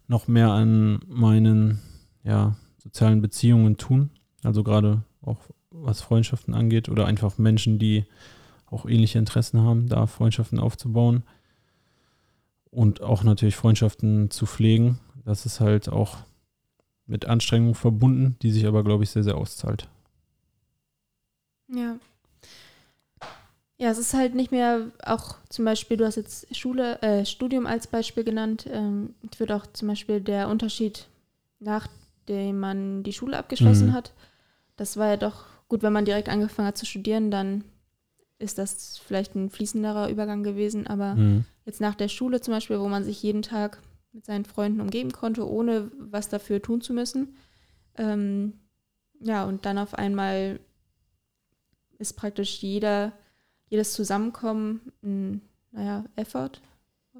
[0.07, 1.81] Noch mehr an meinen
[2.23, 4.11] ja, sozialen Beziehungen tun.
[4.43, 5.39] Also gerade auch
[5.71, 8.05] was Freundschaften angeht oder einfach Menschen, die
[8.65, 11.23] auch ähnliche Interessen haben, da Freundschaften aufzubauen
[12.71, 14.99] und auch natürlich Freundschaften zu pflegen.
[15.25, 16.17] Das ist halt auch
[17.05, 19.89] mit Anstrengungen verbunden, die sich aber, glaube ich, sehr, sehr auszahlt.
[21.73, 21.97] Ja.
[23.77, 27.65] Ja, es ist halt nicht mehr auch zum Beispiel, du hast jetzt Schule, äh, Studium
[27.65, 28.67] als Beispiel genannt.
[28.71, 31.07] Ähm, ich würde auch zum Beispiel der Unterschied,
[31.59, 33.93] nachdem man die Schule abgeschlossen mhm.
[33.93, 34.13] hat,
[34.77, 37.63] das war ja doch gut, wenn man direkt angefangen hat zu studieren, dann
[38.39, 40.87] ist das vielleicht ein fließenderer Übergang gewesen.
[40.87, 41.45] Aber mhm.
[41.65, 45.11] jetzt nach der Schule zum Beispiel, wo man sich jeden Tag mit seinen Freunden umgeben
[45.11, 47.35] konnte, ohne was dafür tun zu müssen.
[47.97, 48.53] Ähm,
[49.19, 50.59] ja, und dann auf einmal
[52.03, 53.13] ist praktisch jeder,
[53.69, 55.41] jedes Zusammenkommen ein,
[55.71, 56.61] naja, Effort.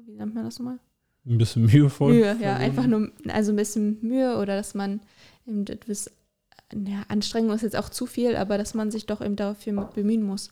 [0.06, 0.78] Wie nennt man das nochmal?
[1.26, 2.12] Ein bisschen mühevoll.
[2.12, 5.00] Mühe, ja, einfach nur, also ein bisschen Mühe oder dass man
[5.46, 6.10] eben etwas,
[6.72, 10.22] ja, Anstrengung ist jetzt auch zu viel, aber dass man sich doch eben dafür bemühen
[10.22, 10.50] muss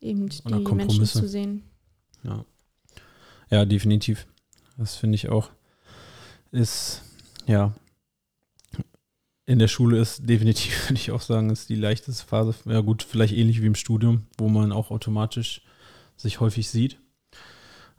[0.00, 1.62] eben die Menschen zu sehen.
[2.22, 2.44] Ja.
[3.50, 4.26] ja, definitiv.
[4.76, 5.50] Das finde ich auch.
[6.52, 7.02] Ist,
[7.46, 7.74] ja,
[9.46, 12.54] in der Schule ist definitiv, würde ich auch sagen, ist die leichteste Phase.
[12.64, 15.62] Ja, gut, vielleicht ähnlich wie im Studium, wo man auch automatisch
[16.16, 16.98] sich häufig sieht.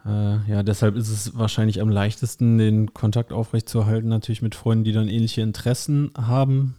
[0.05, 4.91] Äh, ja, deshalb ist es wahrscheinlich am leichtesten, den Kontakt aufrechtzuerhalten, natürlich mit Freunden, die
[4.91, 6.75] dann ähnliche Interessen haben,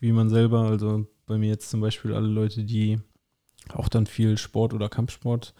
[0.00, 0.62] wie man selber.
[0.68, 3.00] Also bei mir jetzt zum Beispiel alle Leute, die
[3.72, 5.54] auch dann viel Sport oder Kampfsport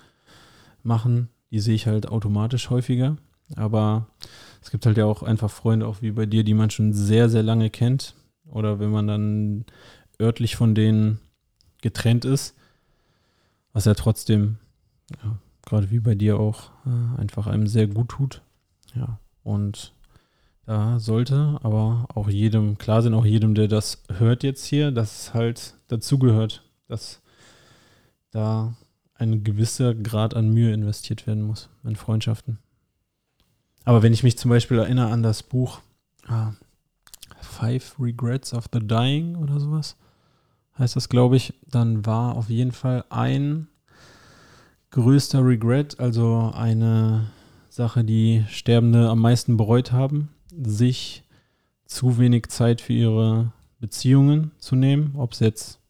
[0.83, 1.29] machen.
[1.51, 3.17] Die sehe ich halt automatisch häufiger.
[3.57, 4.07] Aber
[4.63, 7.29] es gibt halt ja auch einfach Freunde, auch wie bei dir, die man schon sehr,
[7.29, 8.15] sehr lange kennt.
[8.53, 9.65] Oder wenn man dann
[10.21, 11.19] örtlich von denen
[11.81, 12.55] getrennt ist,
[13.73, 14.59] was ja trotzdem,
[15.23, 18.43] ja, gerade wie bei dir auch, äh, einfach einem sehr gut tut.
[18.95, 19.95] Ja, und
[20.67, 25.23] da sollte aber auch jedem klar sein, auch jedem, der das hört jetzt hier, dass
[25.23, 27.21] es halt dazugehört, dass
[28.31, 28.75] da
[29.15, 32.59] ein gewisser Grad an Mühe investiert werden muss in Freundschaften.
[33.85, 35.81] Aber wenn ich mich zum Beispiel erinnere an das Buch
[36.27, 36.53] ah,
[37.43, 39.97] Five Regrets of the Dying oder sowas,
[40.79, 43.69] heißt das, glaube ich, dann war auf jeden Fall ein
[44.91, 47.31] größter Regret, also eine
[47.69, 51.25] Sache, die Sterbende am meisten bereut haben, sich
[51.87, 55.81] zu wenig Zeit für ihre Beziehungen zu nehmen, ob es jetzt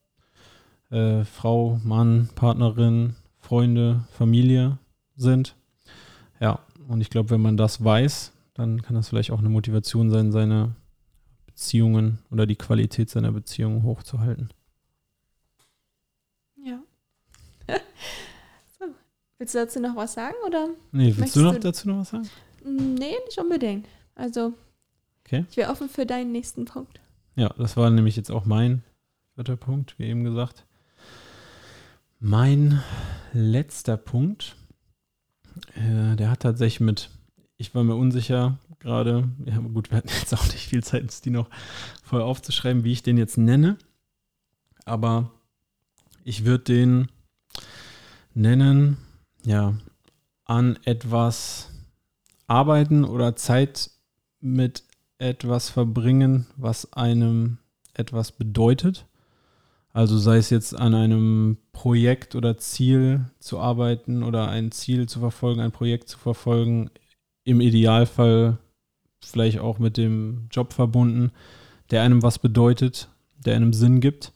[0.91, 4.79] äh, Frau, Mann, Partnerin, Freunde, Familie
[5.17, 5.57] sind.
[6.41, 10.11] Ja, und ich glaube, wenn man das weiß, dann kann das vielleicht auch eine Motivation
[10.11, 10.75] sein, seine
[11.53, 14.49] Beziehungen oder die Qualität seiner Beziehungen hochzuhalten.
[16.57, 16.81] Ja.
[18.79, 18.87] so.
[19.39, 20.71] Willst du dazu noch was sagen oder?
[20.93, 22.29] Nee, willst du noch du dazu noch was sagen?
[22.65, 23.87] Mm, nee, nicht unbedingt.
[24.15, 24.55] Also,
[25.25, 25.45] okay.
[25.51, 27.01] ich wäre offen für deinen nächsten Punkt.
[27.37, 28.83] Ja, das war nämlich jetzt auch mein
[29.35, 30.65] vierter Punkt, wie eben gesagt.
[32.19, 32.83] Mein
[33.33, 34.57] letzter Punkt,
[35.75, 37.11] äh, der hat tatsächlich mit,
[37.57, 41.21] ich war mir unsicher gerade, ja gut, wir hatten jetzt auch nicht viel Zeit, uns
[41.21, 41.49] die noch
[42.03, 43.79] vorher aufzuschreiben, wie ich den jetzt nenne,
[44.85, 45.31] aber
[46.25, 47.09] ich würde den
[48.35, 48.99] nennen,
[49.45, 49.75] ja,
[50.45, 51.71] an etwas
[52.47, 53.91] arbeiten oder Zeit
[54.41, 54.85] mit
[55.19, 57.59] etwas verbringen, was einem
[57.95, 59.07] etwas bedeutet.
[59.93, 65.21] Also sei es jetzt an einem Projekt oder Ziel zu arbeiten oder ein Ziel zu
[65.21, 66.91] verfolgen, ein Projekt zu verfolgen,
[67.45, 68.59] im Idealfall
[69.25, 71.31] vielleicht auch mit dem Job verbunden,
[71.91, 73.09] der einem was bedeutet,
[73.45, 74.33] der einem Sinn gibt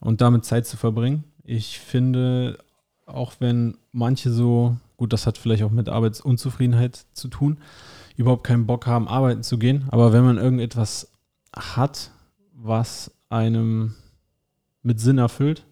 [0.00, 1.24] und damit Zeit zu verbringen.
[1.44, 2.58] Ich finde,
[3.06, 7.58] auch wenn manche so, gut, das hat vielleicht auch mit Arbeitsunzufriedenheit zu tun,
[8.16, 11.10] überhaupt keinen Bock haben, arbeiten zu gehen, aber wenn man irgendetwas
[11.54, 12.10] hat,
[12.54, 13.94] was einem
[14.82, 15.64] mit Sinn erfüllt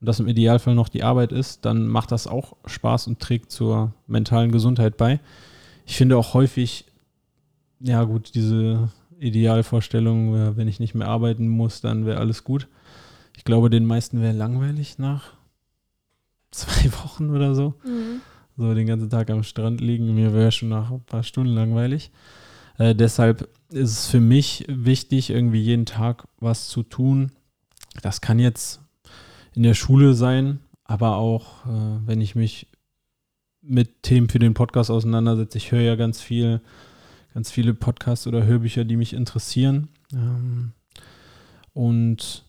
[0.00, 3.50] und das im Idealfall noch die Arbeit ist, dann macht das auch Spaß und trägt
[3.50, 5.20] zur mentalen Gesundheit bei.
[5.86, 6.86] Ich finde auch häufig,
[7.80, 12.68] ja gut, diese Idealvorstellung, wenn ich nicht mehr arbeiten muss, dann wäre alles gut.
[13.36, 15.34] Ich glaube, den meisten wäre langweilig nach
[16.50, 17.74] zwei Wochen oder so.
[17.84, 18.20] Mhm.
[18.56, 20.14] So den ganzen Tag am Strand liegen.
[20.14, 22.10] Mir wäre schon nach ein paar Stunden langweilig.
[22.78, 27.32] Äh, deshalb ist es für mich wichtig, irgendwie jeden Tag was zu tun,
[28.02, 28.80] das kann jetzt
[29.54, 32.68] in der Schule sein, aber auch, äh, wenn ich mich
[33.62, 35.58] mit Themen für den Podcast auseinandersetze.
[35.58, 36.62] Ich höre ja ganz viel,
[37.34, 39.88] ganz viele Podcasts oder Hörbücher, die mich interessieren.
[40.12, 40.72] Ähm,
[41.72, 42.44] und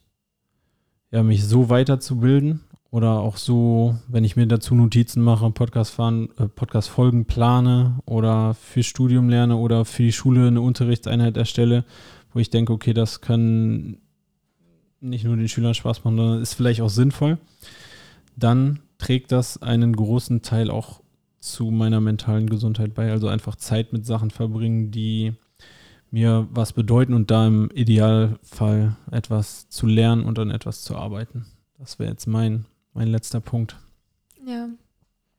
[1.12, 6.30] ja, mich so weiterzubilden oder auch so, wenn ich mir dazu Notizen mache, Podcast fahren,
[6.38, 6.92] äh, Podcast
[7.28, 11.86] plane oder für Studium lerne oder für die Schule eine Unterrichtseinheit erstelle,
[12.34, 13.98] wo ich denke, okay, das kann
[15.00, 17.38] nicht nur den Schülern Spaß machen, sondern ist vielleicht auch sinnvoll,
[18.36, 21.01] dann trägt das einen großen Teil auch
[21.42, 23.12] zu meiner mentalen Gesundheit bei.
[23.12, 25.34] Also einfach Zeit mit Sachen verbringen, die
[26.12, 31.46] mir was bedeuten und da im Idealfall etwas zu lernen und an etwas zu arbeiten.
[31.78, 33.78] Das wäre jetzt mein, mein letzter Punkt.
[34.46, 34.70] Ja.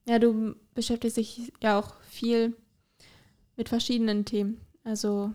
[0.09, 2.57] Ja, du beschäftigst dich ja auch viel
[3.57, 4.61] mit verschiedenen Themen.
[4.83, 5.31] Also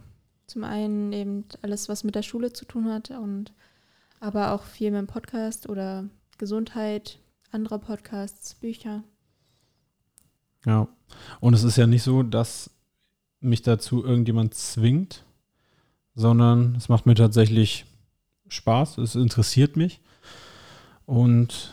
[0.48, 3.54] zum einen eben alles, was mit der Schule zu tun hat und
[4.20, 7.20] aber auch viel mit dem Podcast oder Gesundheit,
[7.52, 9.04] andere Podcasts, Bücher.
[10.68, 10.88] Ja,
[11.40, 12.70] und es ist ja nicht so, dass
[13.40, 15.24] mich dazu irgendjemand zwingt,
[16.14, 17.86] sondern es macht mir tatsächlich
[18.50, 20.02] Spaß, es interessiert mich
[21.06, 21.72] und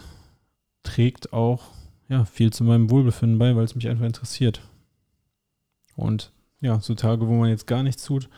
[0.85, 1.65] trägt auch
[2.09, 4.61] ja, viel zu meinem Wohlbefinden bei, weil es mich einfach interessiert.
[5.97, 6.31] Und
[6.61, 8.29] ja, so Tage, wo man jetzt gar nichts tut,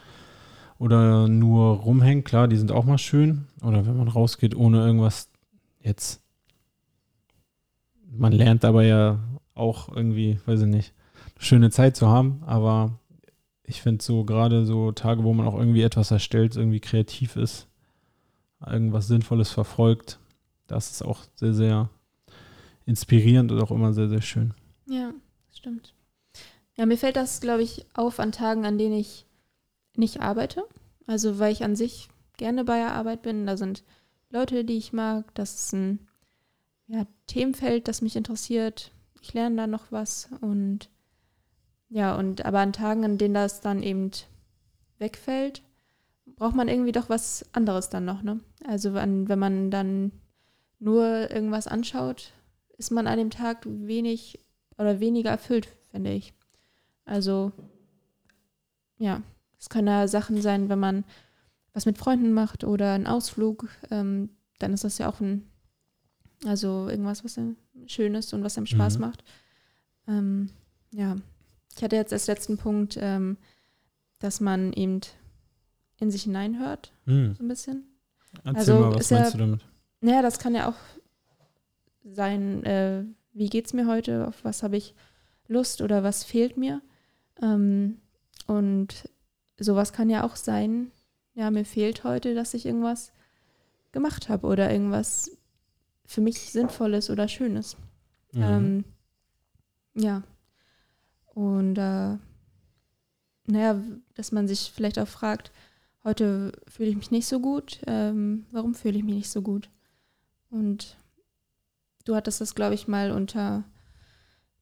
[0.79, 2.25] oder nur rumhängen.
[2.25, 3.47] Klar, die sind auch mal schön.
[3.63, 5.31] Oder wenn man rausgeht, ohne irgendwas
[5.81, 6.23] jetzt.
[8.11, 9.19] Man lernt aber ja
[9.57, 10.93] auch irgendwie, weiß ich nicht,
[11.37, 12.43] eine schöne Zeit zu haben.
[12.47, 12.99] Aber
[13.65, 17.67] ich finde so gerade so Tage, wo man auch irgendwie etwas erstellt, irgendwie kreativ ist,
[18.65, 20.19] irgendwas Sinnvolles verfolgt,
[20.67, 21.91] das ist auch sehr, sehr
[22.87, 24.55] inspirierend und auch immer sehr, sehr schön.
[24.87, 25.13] Ja,
[25.53, 25.95] stimmt.
[26.77, 29.27] Ja, mir fällt das, glaube ich, auf an Tagen, an denen ich
[29.97, 30.65] nicht arbeite.
[31.07, 33.47] Also weil ich an sich gerne bei der Arbeit bin.
[33.47, 33.85] Da sind
[34.31, 35.35] Leute, die ich mag.
[35.35, 36.07] Das ist ein
[36.89, 38.93] ja, Themenfeld, das mich interessiert.
[39.21, 40.29] Ich lerne da noch was.
[40.41, 40.91] Und
[41.89, 44.11] ja, und aber an Tagen, an denen das dann eben
[44.99, 45.63] wegfällt,
[46.37, 48.23] braucht man irgendwie doch was anderes dann noch.
[48.23, 48.41] Ne?
[48.67, 50.13] Also wenn, wenn man dann
[50.79, 52.33] nur irgendwas anschaut,
[52.77, 54.41] ist man an dem Tag wenig
[54.79, 56.35] oder weniger erfüllt, finde ich.
[57.05, 57.53] Also
[58.99, 59.23] ja,
[59.59, 61.05] es können ja Sachen sein, wenn man
[61.73, 65.47] was mit Freunden macht oder einen Ausflug, ähm, dann ist das ja auch ein,
[66.45, 67.39] also irgendwas, was
[67.87, 69.01] schön ist und was einem Spaß mhm.
[69.01, 69.25] macht.
[70.09, 70.51] Ähm,
[70.93, 71.17] ja,
[71.77, 73.37] ich hatte jetzt als letzten Punkt, ähm,
[74.19, 75.01] dass man eben
[75.99, 77.35] in sich hineinhört, mhm.
[77.35, 77.85] so ein bisschen.
[78.45, 79.67] Erzähl also mal, was meinst ja, du damit?
[80.01, 80.77] Naja, das kann ja auch
[82.05, 84.95] sein, äh, wie geht es mir heute, auf was habe ich
[85.49, 86.83] Lust oder was fehlt mir.
[87.43, 87.99] Ähm,
[88.47, 89.09] und
[89.59, 90.91] sowas kann ja auch sein,
[91.35, 93.13] ja, mir fehlt heute, dass ich irgendwas
[93.93, 95.36] gemacht habe oder irgendwas
[96.07, 97.77] für mich Sinnvolles oder Schönes.
[98.33, 98.43] Mhm.
[98.43, 98.85] Ähm,
[99.95, 100.23] ja.
[101.35, 102.17] Und äh,
[103.47, 103.81] naja,
[104.15, 105.53] dass man sich vielleicht auch fragt,
[106.05, 109.69] heute fühle ich mich nicht so gut, ähm, warum fühle ich mich nicht so gut?
[110.51, 110.97] Und
[112.05, 113.65] du hattest das, glaube ich, mal unter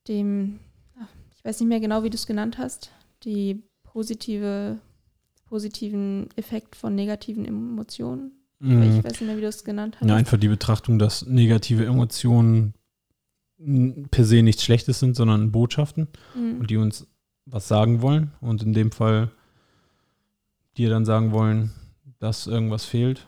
[0.09, 0.61] dem,
[0.99, 2.91] ach, ich weiß nicht mehr genau, wie du es genannt hast,
[3.23, 4.81] die positive,
[5.47, 8.33] positiven Effekt von negativen Emotionen.
[8.61, 8.83] Mhm.
[8.83, 10.09] Ich weiß nicht mehr, wie du es genannt hast.
[10.09, 12.75] Ja, einfach die Betrachtung, dass negative Emotionen
[14.11, 16.61] per se nichts Schlechtes sind, sondern Botschaften Mhm.
[16.61, 17.07] und die uns
[17.47, 19.31] was sagen wollen und in dem Fall
[20.77, 21.73] dir dann sagen wollen,
[22.19, 23.27] dass irgendwas fehlt.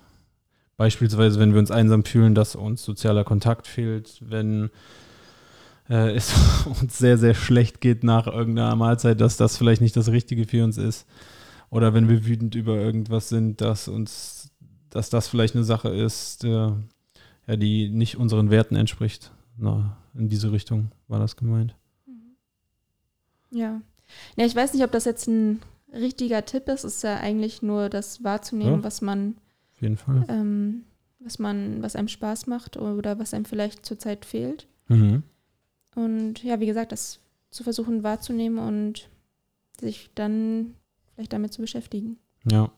[0.76, 4.70] Beispielsweise, wenn wir uns einsam fühlen, dass uns sozialer Kontakt fehlt, wenn
[5.88, 6.32] äh, es
[6.66, 10.64] uns sehr, sehr schlecht geht nach irgendeiner Mahlzeit, dass das vielleicht nicht das Richtige für
[10.64, 11.06] uns ist.
[11.70, 14.45] Oder wenn wir wütend über irgendwas sind, dass uns,
[14.90, 16.48] dass das vielleicht eine Sache ist, äh,
[17.46, 19.32] ja, die nicht unseren Werten entspricht.
[19.56, 21.74] Na, in diese Richtung war das gemeint.
[23.50, 23.80] Ja.
[24.36, 25.60] Ja, ich weiß nicht, ob das jetzt ein
[25.92, 26.84] richtiger Tipp ist.
[26.84, 28.82] Es ist ja eigentlich nur das wahrzunehmen, Ja.
[28.84, 29.36] was man,
[29.74, 30.24] Auf jeden Fall.
[30.28, 30.84] ähm,
[31.20, 34.66] was man, was einem Spaß macht oder was einem vielleicht zurzeit fehlt.
[34.88, 35.22] Mhm.
[35.94, 37.20] Und ja, wie gesagt, das
[37.50, 39.08] zu versuchen wahrzunehmen und
[39.80, 40.74] sich dann
[41.14, 42.18] vielleicht damit zu beschäftigen.
[42.50, 42.70] Ja.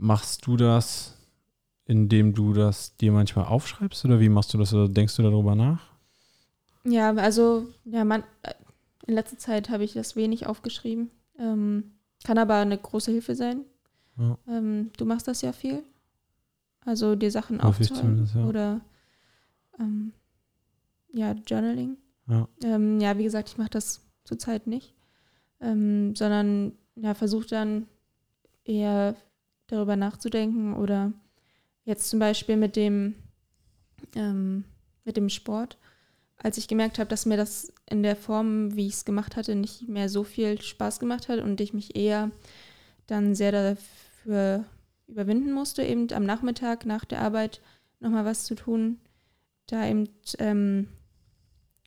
[0.00, 1.16] Machst du das,
[1.84, 5.54] indem du das dir manchmal aufschreibst oder wie machst du das oder denkst du darüber
[5.54, 5.82] nach?
[6.84, 8.22] Ja, also, ja, man,
[9.06, 11.10] in letzter Zeit habe ich das wenig aufgeschrieben.
[11.38, 11.92] Ähm,
[12.24, 13.64] kann aber eine große Hilfe sein.
[14.16, 14.38] Ja.
[14.46, 15.82] Ähm, du machst das ja viel.
[16.84, 18.28] Also dir Sachen ich aufzuschreiben.
[18.34, 18.46] ja.
[18.46, 18.80] Oder
[19.78, 20.12] ähm,
[21.12, 21.96] ja, Journaling.
[22.28, 22.48] Ja.
[22.62, 24.94] Ähm, ja, wie gesagt, ich mache das zurzeit nicht.
[25.60, 27.86] Ähm, sondern ja, versuche dann
[28.64, 29.16] eher
[29.68, 31.12] darüber nachzudenken oder
[31.84, 33.14] jetzt zum Beispiel mit dem
[34.14, 34.64] ähm,
[35.04, 35.78] mit dem Sport,
[36.36, 39.54] als ich gemerkt habe, dass mir das in der Form, wie ich es gemacht hatte,
[39.54, 42.30] nicht mehr so viel Spaß gemacht hat und ich mich eher
[43.06, 44.64] dann sehr dafür
[45.08, 47.60] überwinden musste, eben am Nachmittag nach der Arbeit
[48.00, 49.00] nochmal was zu tun,
[49.66, 50.08] da eben
[50.38, 50.88] ähm,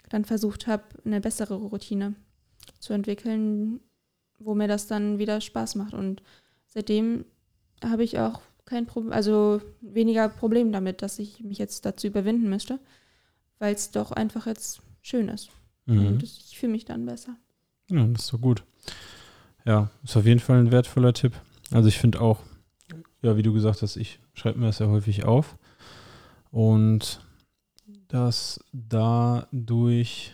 [0.10, 2.16] dann versucht habe, eine bessere Routine
[2.80, 3.80] zu entwickeln,
[4.40, 5.94] wo mir das dann wieder Spaß macht.
[5.94, 6.24] Und
[6.66, 7.26] seitdem
[7.84, 12.50] habe ich auch kein Problem, also weniger Problem damit, dass ich mich jetzt dazu überwinden
[12.50, 12.80] müsste,
[13.60, 15.50] weil es doch einfach jetzt schön ist.
[15.86, 16.08] Mhm.
[16.08, 17.36] Und ich fühle mich dann besser.
[17.90, 18.64] Ja, das ist doch gut.
[19.66, 21.34] Ja, ist auf jeden Fall ein wertvoller Tipp.
[21.72, 22.40] Also ich finde auch,
[23.22, 25.58] ja, wie du gesagt hast, ich schreibe mir das ja häufig auf.
[26.50, 27.22] Und
[28.08, 30.34] dass dadurch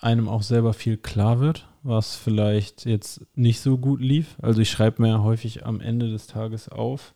[0.00, 4.36] einem auch selber viel klar wird, was vielleicht jetzt nicht so gut lief.
[4.40, 7.14] Also ich schreibe mir häufig am Ende des Tages auf,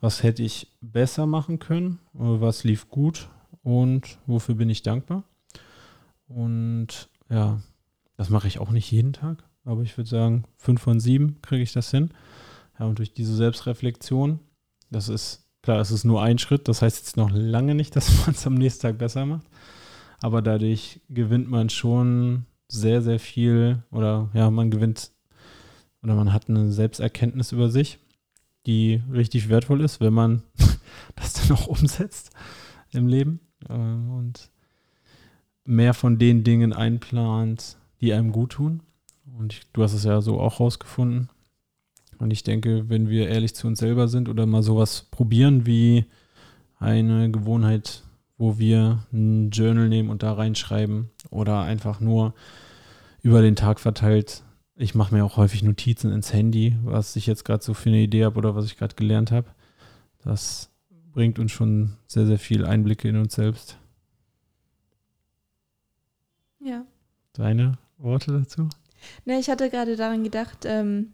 [0.00, 3.28] was hätte ich besser machen können, was lief gut
[3.62, 5.24] und wofür bin ich dankbar.
[6.26, 7.60] Und ja,
[8.16, 11.62] das mache ich auch nicht jeden Tag, aber ich würde sagen, fünf von sieben kriege
[11.62, 12.10] ich das hin.
[12.78, 14.40] Ja, und durch diese Selbstreflexion,
[14.90, 18.24] das ist, klar, es ist nur ein Schritt, das heißt jetzt noch lange nicht, dass
[18.24, 19.46] man es am nächsten Tag besser macht.
[20.22, 25.10] Aber dadurch gewinnt man schon sehr, sehr viel oder ja, man gewinnt
[26.02, 27.98] oder man hat eine Selbsterkenntnis über sich,
[28.66, 30.42] die richtig wertvoll ist, wenn man
[31.16, 32.30] das dann auch umsetzt
[32.92, 34.50] im Leben äh, und
[35.64, 38.82] mehr von den Dingen einplant, die einem gut tun.
[39.38, 41.28] Und ich, du hast es ja so auch rausgefunden.
[42.18, 46.04] Und ich denke, wenn wir ehrlich zu uns selber sind oder mal sowas probieren wie
[46.78, 48.02] eine Gewohnheit,
[48.36, 52.34] wo wir ein Journal nehmen und da reinschreiben oder einfach nur
[53.22, 54.42] über den Tag verteilt.
[54.76, 57.98] Ich mache mir auch häufig Notizen ins Handy, was ich jetzt gerade so für eine
[58.00, 59.48] Idee habe oder was ich gerade gelernt habe.
[60.24, 60.70] Das
[61.12, 63.78] bringt uns schon sehr, sehr viel Einblicke in uns selbst.
[66.60, 66.84] Ja.
[67.32, 68.68] Deine Worte dazu?
[69.24, 71.12] Ne, ich hatte gerade daran gedacht, ähm,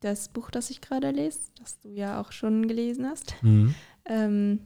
[0.00, 3.74] das Buch, das ich gerade lese, das du ja auch schon gelesen hast, Mhm.
[4.06, 4.60] ähm,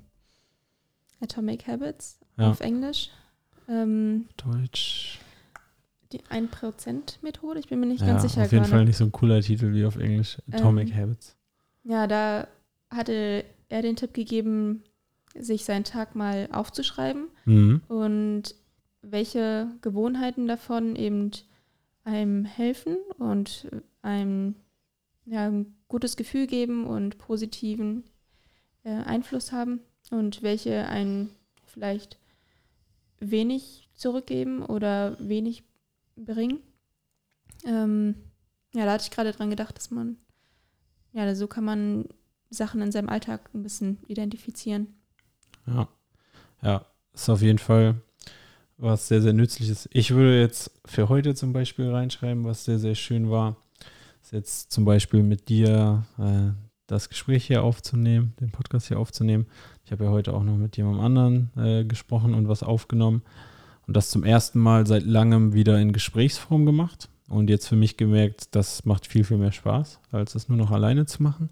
[1.21, 2.51] Atomic Habits Ja.
[2.51, 3.11] auf Englisch.
[3.69, 5.19] Ähm, Deutsch.
[6.13, 8.71] die 1%-Methode, ich bin mir nicht ja, ganz sicher auf jeden gerade.
[8.77, 10.39] Fall nicht so ein cooler Titel wie auf Englisch.
[10.51, 11.37] Atomic Ähm, Habits.
[11.85, 12.47] Ja, da
[12.91, 14.83] hatte er den Tipp gegeben,
[15.35, 17.81] sich seinen Tag mal aufzuschreiben Mhm.
[17.89, 18.55] und
[19.01, 21.31] welche Gewohnheiten davon eben
[22.05, 23.69] einem helfen und
[24.03, 24.55] einem
[25.25, 28.05] ja, ein gutes Gefühl geben und positiven
[28.85, 31.31] äh, Einfluss haben und welche einen
[31.65, 32.19] vielleicht
[33.23, 35.63] wenig zurückgeben oder wenig
[36.17, 36.61] bringen.
[37.65, 38.17] Ähm,
[38.75, 40.17] ja, da hatte ich gerade dran gedacht, dass man,
[41.13, 42.09] ja, so kann man
[42.51, 44.95] Sachen in seinem Alltag ein bisschen identifizieren.
[45.67, 45.89] Ja,
[46.63, 48.01] ja, ist auf jeden Fall
[48.77, 49.89] was sehr, sehr nützliches.
[49.93, 53.57] Ich würde jetzt für heute zum Beispiel reinschreiben, was sehr, sehr schön war,
[54.23, 56.51] ist jetzt zum Beispiel mit dir äh,
[56.93, 59.47] das Gespräch hier aufzunehmen, den Podcast hier aufzunehmen.
[59.85, 63.23] Ich habe ja heute auch noch mit jemandem anderen äh, gesprochen und was aufgenommen
[63.87, 67.97] und das zum ersten Mal seit langem wieder in Gesprächsform gemacht und jetzt für mich
[67.97, 71.49] gemerkt, das macht viel, viel mehr Spaß, als es nur noch alleine zu machen.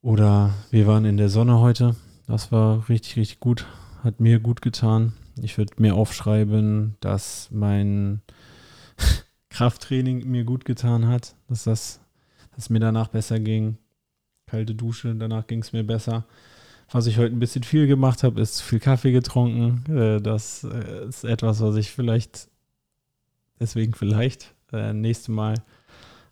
[0.00, 1.94] Oder wir waren in der Sonne heute.
[2.26, 3.66] Das war richtig, richtig gut.
[4.02, 5.12] Hat mir gut getan.
[5.42, 8.22] Ich würde mir aufschreiben, dass mein
[9.50, 12.00] Krafttraining mir gut getan hat, dass das
[12.60, 13.78] dass mir danach besser ging.
[14.50, 16.24] Kalte Dusche, danach ging es mir besser.
[16.90, 19.84] Was ich heute ein bisschen viel gemacht habe, ist viel Kaffee getrunken.
[19.94, 22.48] Äh, das äh, ist etwas, was ich vielleicht,
[23.60, 25.54] deswegen vielleicht, äh, nächstes Mal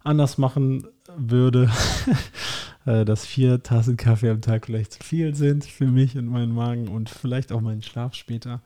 [0.03, 1.71] anders machen würde.
[2.85, 6.89] dass vier Tassen Kaffee am Tag vielleicht zu viel sind für mich und meinen Magen
[6.89, 8.63] und vielleicht auch meinen Schlaf später.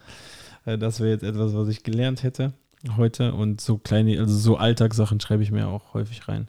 [0.64, 2.52] das wäre jetzt etwas, was ich gelernt hätte
[2.96, 3.34] heute.
[3.34, 6.46] Und so kleine, also so Alltagssachen schreibe ich mir auch häufig rein.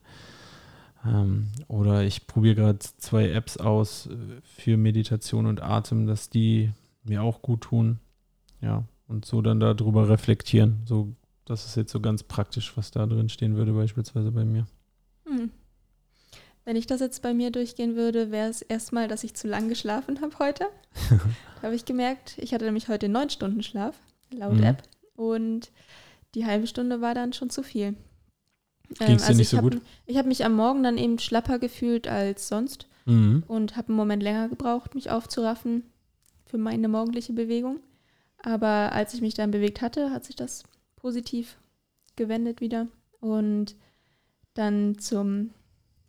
[1.05, 6.71] Ähm, oder ich probiere gerade zwei Apps aus äh, für Meditation und Atem, dass die
[7.03, 7.99] mir auch gut tun.
[8.61, 10.81] Ja, und so dann darüber reflektieren.
[10.85, 11.13] So,
[11.45, 14.65] das ist jetzt so ganz praktisch, was da drin stehen würde, beispielsweise bei mir.
[15.25, 15.51] Hm.
[16.65, 19.67] Wenn ich das jetzt bei mir durchgehen würde, wäre es erstmal, dass ich zu lang
[19.67, 20.65] geschlafen habe heute.
[21.09, 23.95] da habe ich gemerkt, ich hatte nämlich heute neun Stunden Schlaf,
[24.31, 24.63] laut mhm.
[24.63, 24.83] App.
[25.15, 25.71] Und
[26.35, 27.95] die halbe Stunde war dann schon zu viel.
[28.99, 29.81] Ging es ähm, also dir nicht so hab, gut?
[30.05, 33.43] Ich habe mich am Morgen dann eben schlapper gefühlt als sonst mhm.
[33.47, 35.83] und habe einen Moment länger gebraucht, mich aufzuraffen
[36.45, 37.79] für meine morgendliche Bewegung.
[38.43, 40.63] Aber als ich mich dann bewegt hatte, hat sich das
[40.97, 41.57] positiv
[42.15, 42.87] gewendet wieder.
[43.19, 43.75] Und
[44.53, 45.51] dann zum,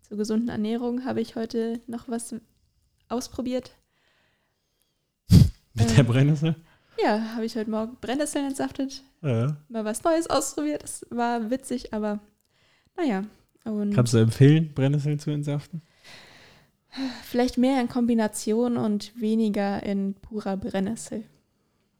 [0.03, 2.35] zur gesunden Ernährung habe ich heute noch was
[3.09, 3.71] ausprobiert.
[5.29, 6.57] Mit ähm, der Brennnessel?
[7.03, 9.03] Ja, habe ich heute Morgen Brennnesseln entsaftet.
[9.23, 9.57] Ja.
[9.69, 10.83] Mal was Neues ausprobiert.
[10.83, 12.21] Das war witzig, aber
[12.97, 13.25] naja.
[13.65, 15.83] Und Kannst du empfehlen, Brennnesseln zu entsaften?
[17.25, 21.25] Vielleicht mehr in Kombination und weniger in purer Brennnessel.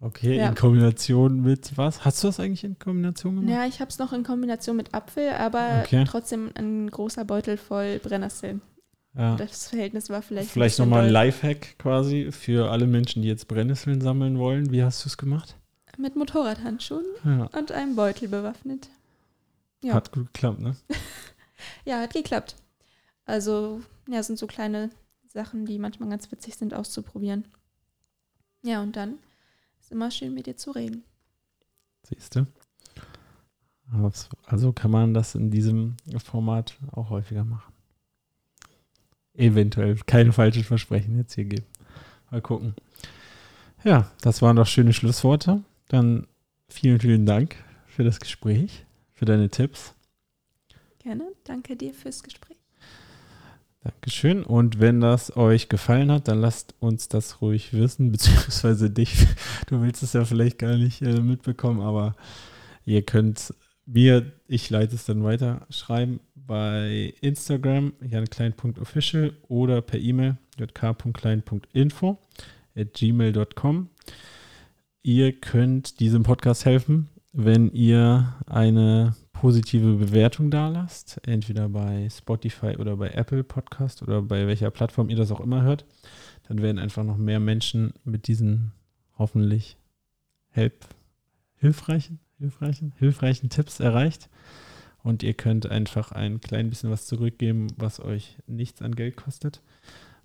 [0.01, 0.49] Okay, ja.
[0.49, 2.05] in Kombination mit was?
[2.05, 3.51] Hast du das eigentlich in Kombination gemacht?
[3.51, 6.05] Ja, ich habe es noch in Kombination mit Apfel, aber okay.
[6.07, 8.61] trotzdem ein großer Beutel voll Brennnessel.
[9.17, 9.37] Ja.
[9.37, 10.51] Das Verhältnis war vielleicht.
[10.51, 14.71] Vielleicht nochmal ein Lifehack quasi für alle Menschen, die jetzt Brennnesseln sammeln wollen.
[14.73, 15.57] Wie hast du es gemacht?
[15.97, 17.49] Mit Motorradhandschuhen ja.
[17.57, 18.91] und einem Beutel bewaffnet.
[19.85, 19.95] Ja.
[19.95, 20.77] Hat gut geklappt, ne?
[21.85, 22.57] ja, hat geklappt.
[23.27, 24.91] Also, ja, sind so kleine
[25.29, 27.47] Sachen, die manchmal ganz witzig sind, auszuprobieren.
[28.63, 29.19] Ja, und dann
[29.81, 31.05] ist immer schön, mit dir zu reden.
[32.03, 32.47] Siehst du?
[34.47, 37.75] Also kann man das in diesem Format auch häufiger machen
[39.35, 41.67] eventuell keine falschen Versprechen jetzt hier geben.
[42.31, 42.75] Mal gucken.
[43.83, 45.63] Ja, das waren doch schöne Schlussworte.
[45.89, 46.27] Dann
[46.69, 47.57] vielen, vielen Dank
[47.87, 49.95] für das Gespräch, für deine Tipps.
[50.99, 51.25] Gerne.
[51.45, 52.59] Danke dir fürs Gespräch.
[53.85, 54.43] Dankeschön.
[54.43, 59.27] Und wenn das euch gefallen hat, dann lasst uns das ruhig wissen, beziehungsweise dich.
[59.69, 62.17] Du willst es ja vielleicht gar nicht äh, mitbekommen, aber
[62.87, 63.53] ihr könnt
[63.87, 72.19] mir, ich leite es dann weiter, schreiben bei Instagram janklein.official oder per E-Mail jk.klein.info
[72.75, 73.89] at gmail.com.
[75.03, 82.77] Ihr könnt diesem Podcast helfen, wenn ihr eine positive Bewertung da lasst, entweder bei Spotify
[82.79, 85.85] oder bei Apple Podcast oder bei welcher Plattform ihr das auch immer hört.
[86.49, 88.73] Dann werden einfach noch mehr Menschen mit diesen
[89.19, 89.77] hoffentlich
[90.51, 90.87] help
[91.57, 94.31] hilfreichen, hilfreichen, hilfreichen Tipps erreicht
[95.03, 99.61] und ihr könnt einfach ein klein bisschen was zurückgeben, was euch nichts an Geld kostet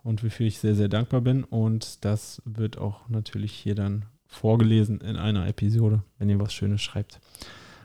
[0.03, 1.43] und wofür ich sehr, sehr dankbar bin.
[1.43, 6.81] Und das wird auch natürlich hier dann vorgelesen in einer Episode, wenn ihr was Schönes
[6.81, 7.19] schreibt.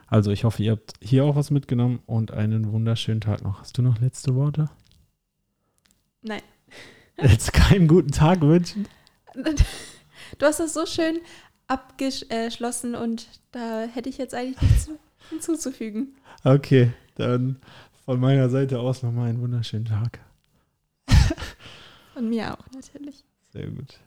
[0.06, 3.60] Also ich hoffe, ihr habt hier auch was mitgenommen und einen wunderschönen Tag noch.
[3.60, 4.70] Hast du noch letzte Worte?
[6.22, 6.42] Nein.
[7.22, 8.86] Jetzt keinen guten Tag wünschen?
[10.38, 11.20] Du hast das so schön
[11.68, 14.90] abgeschlossen und da hätte ich jetzt eigentlich nichts
[15.30, 16.16] hinzuzufügen.
[16.42, 17.60] Okay, dann
[18.04, 20.18] von meiner Seite aus nochmal einen wunderschönen Tag.
[22.14, 23.24] Von mir auch, natürlich.
[23.52, 23.98] Sehr gut.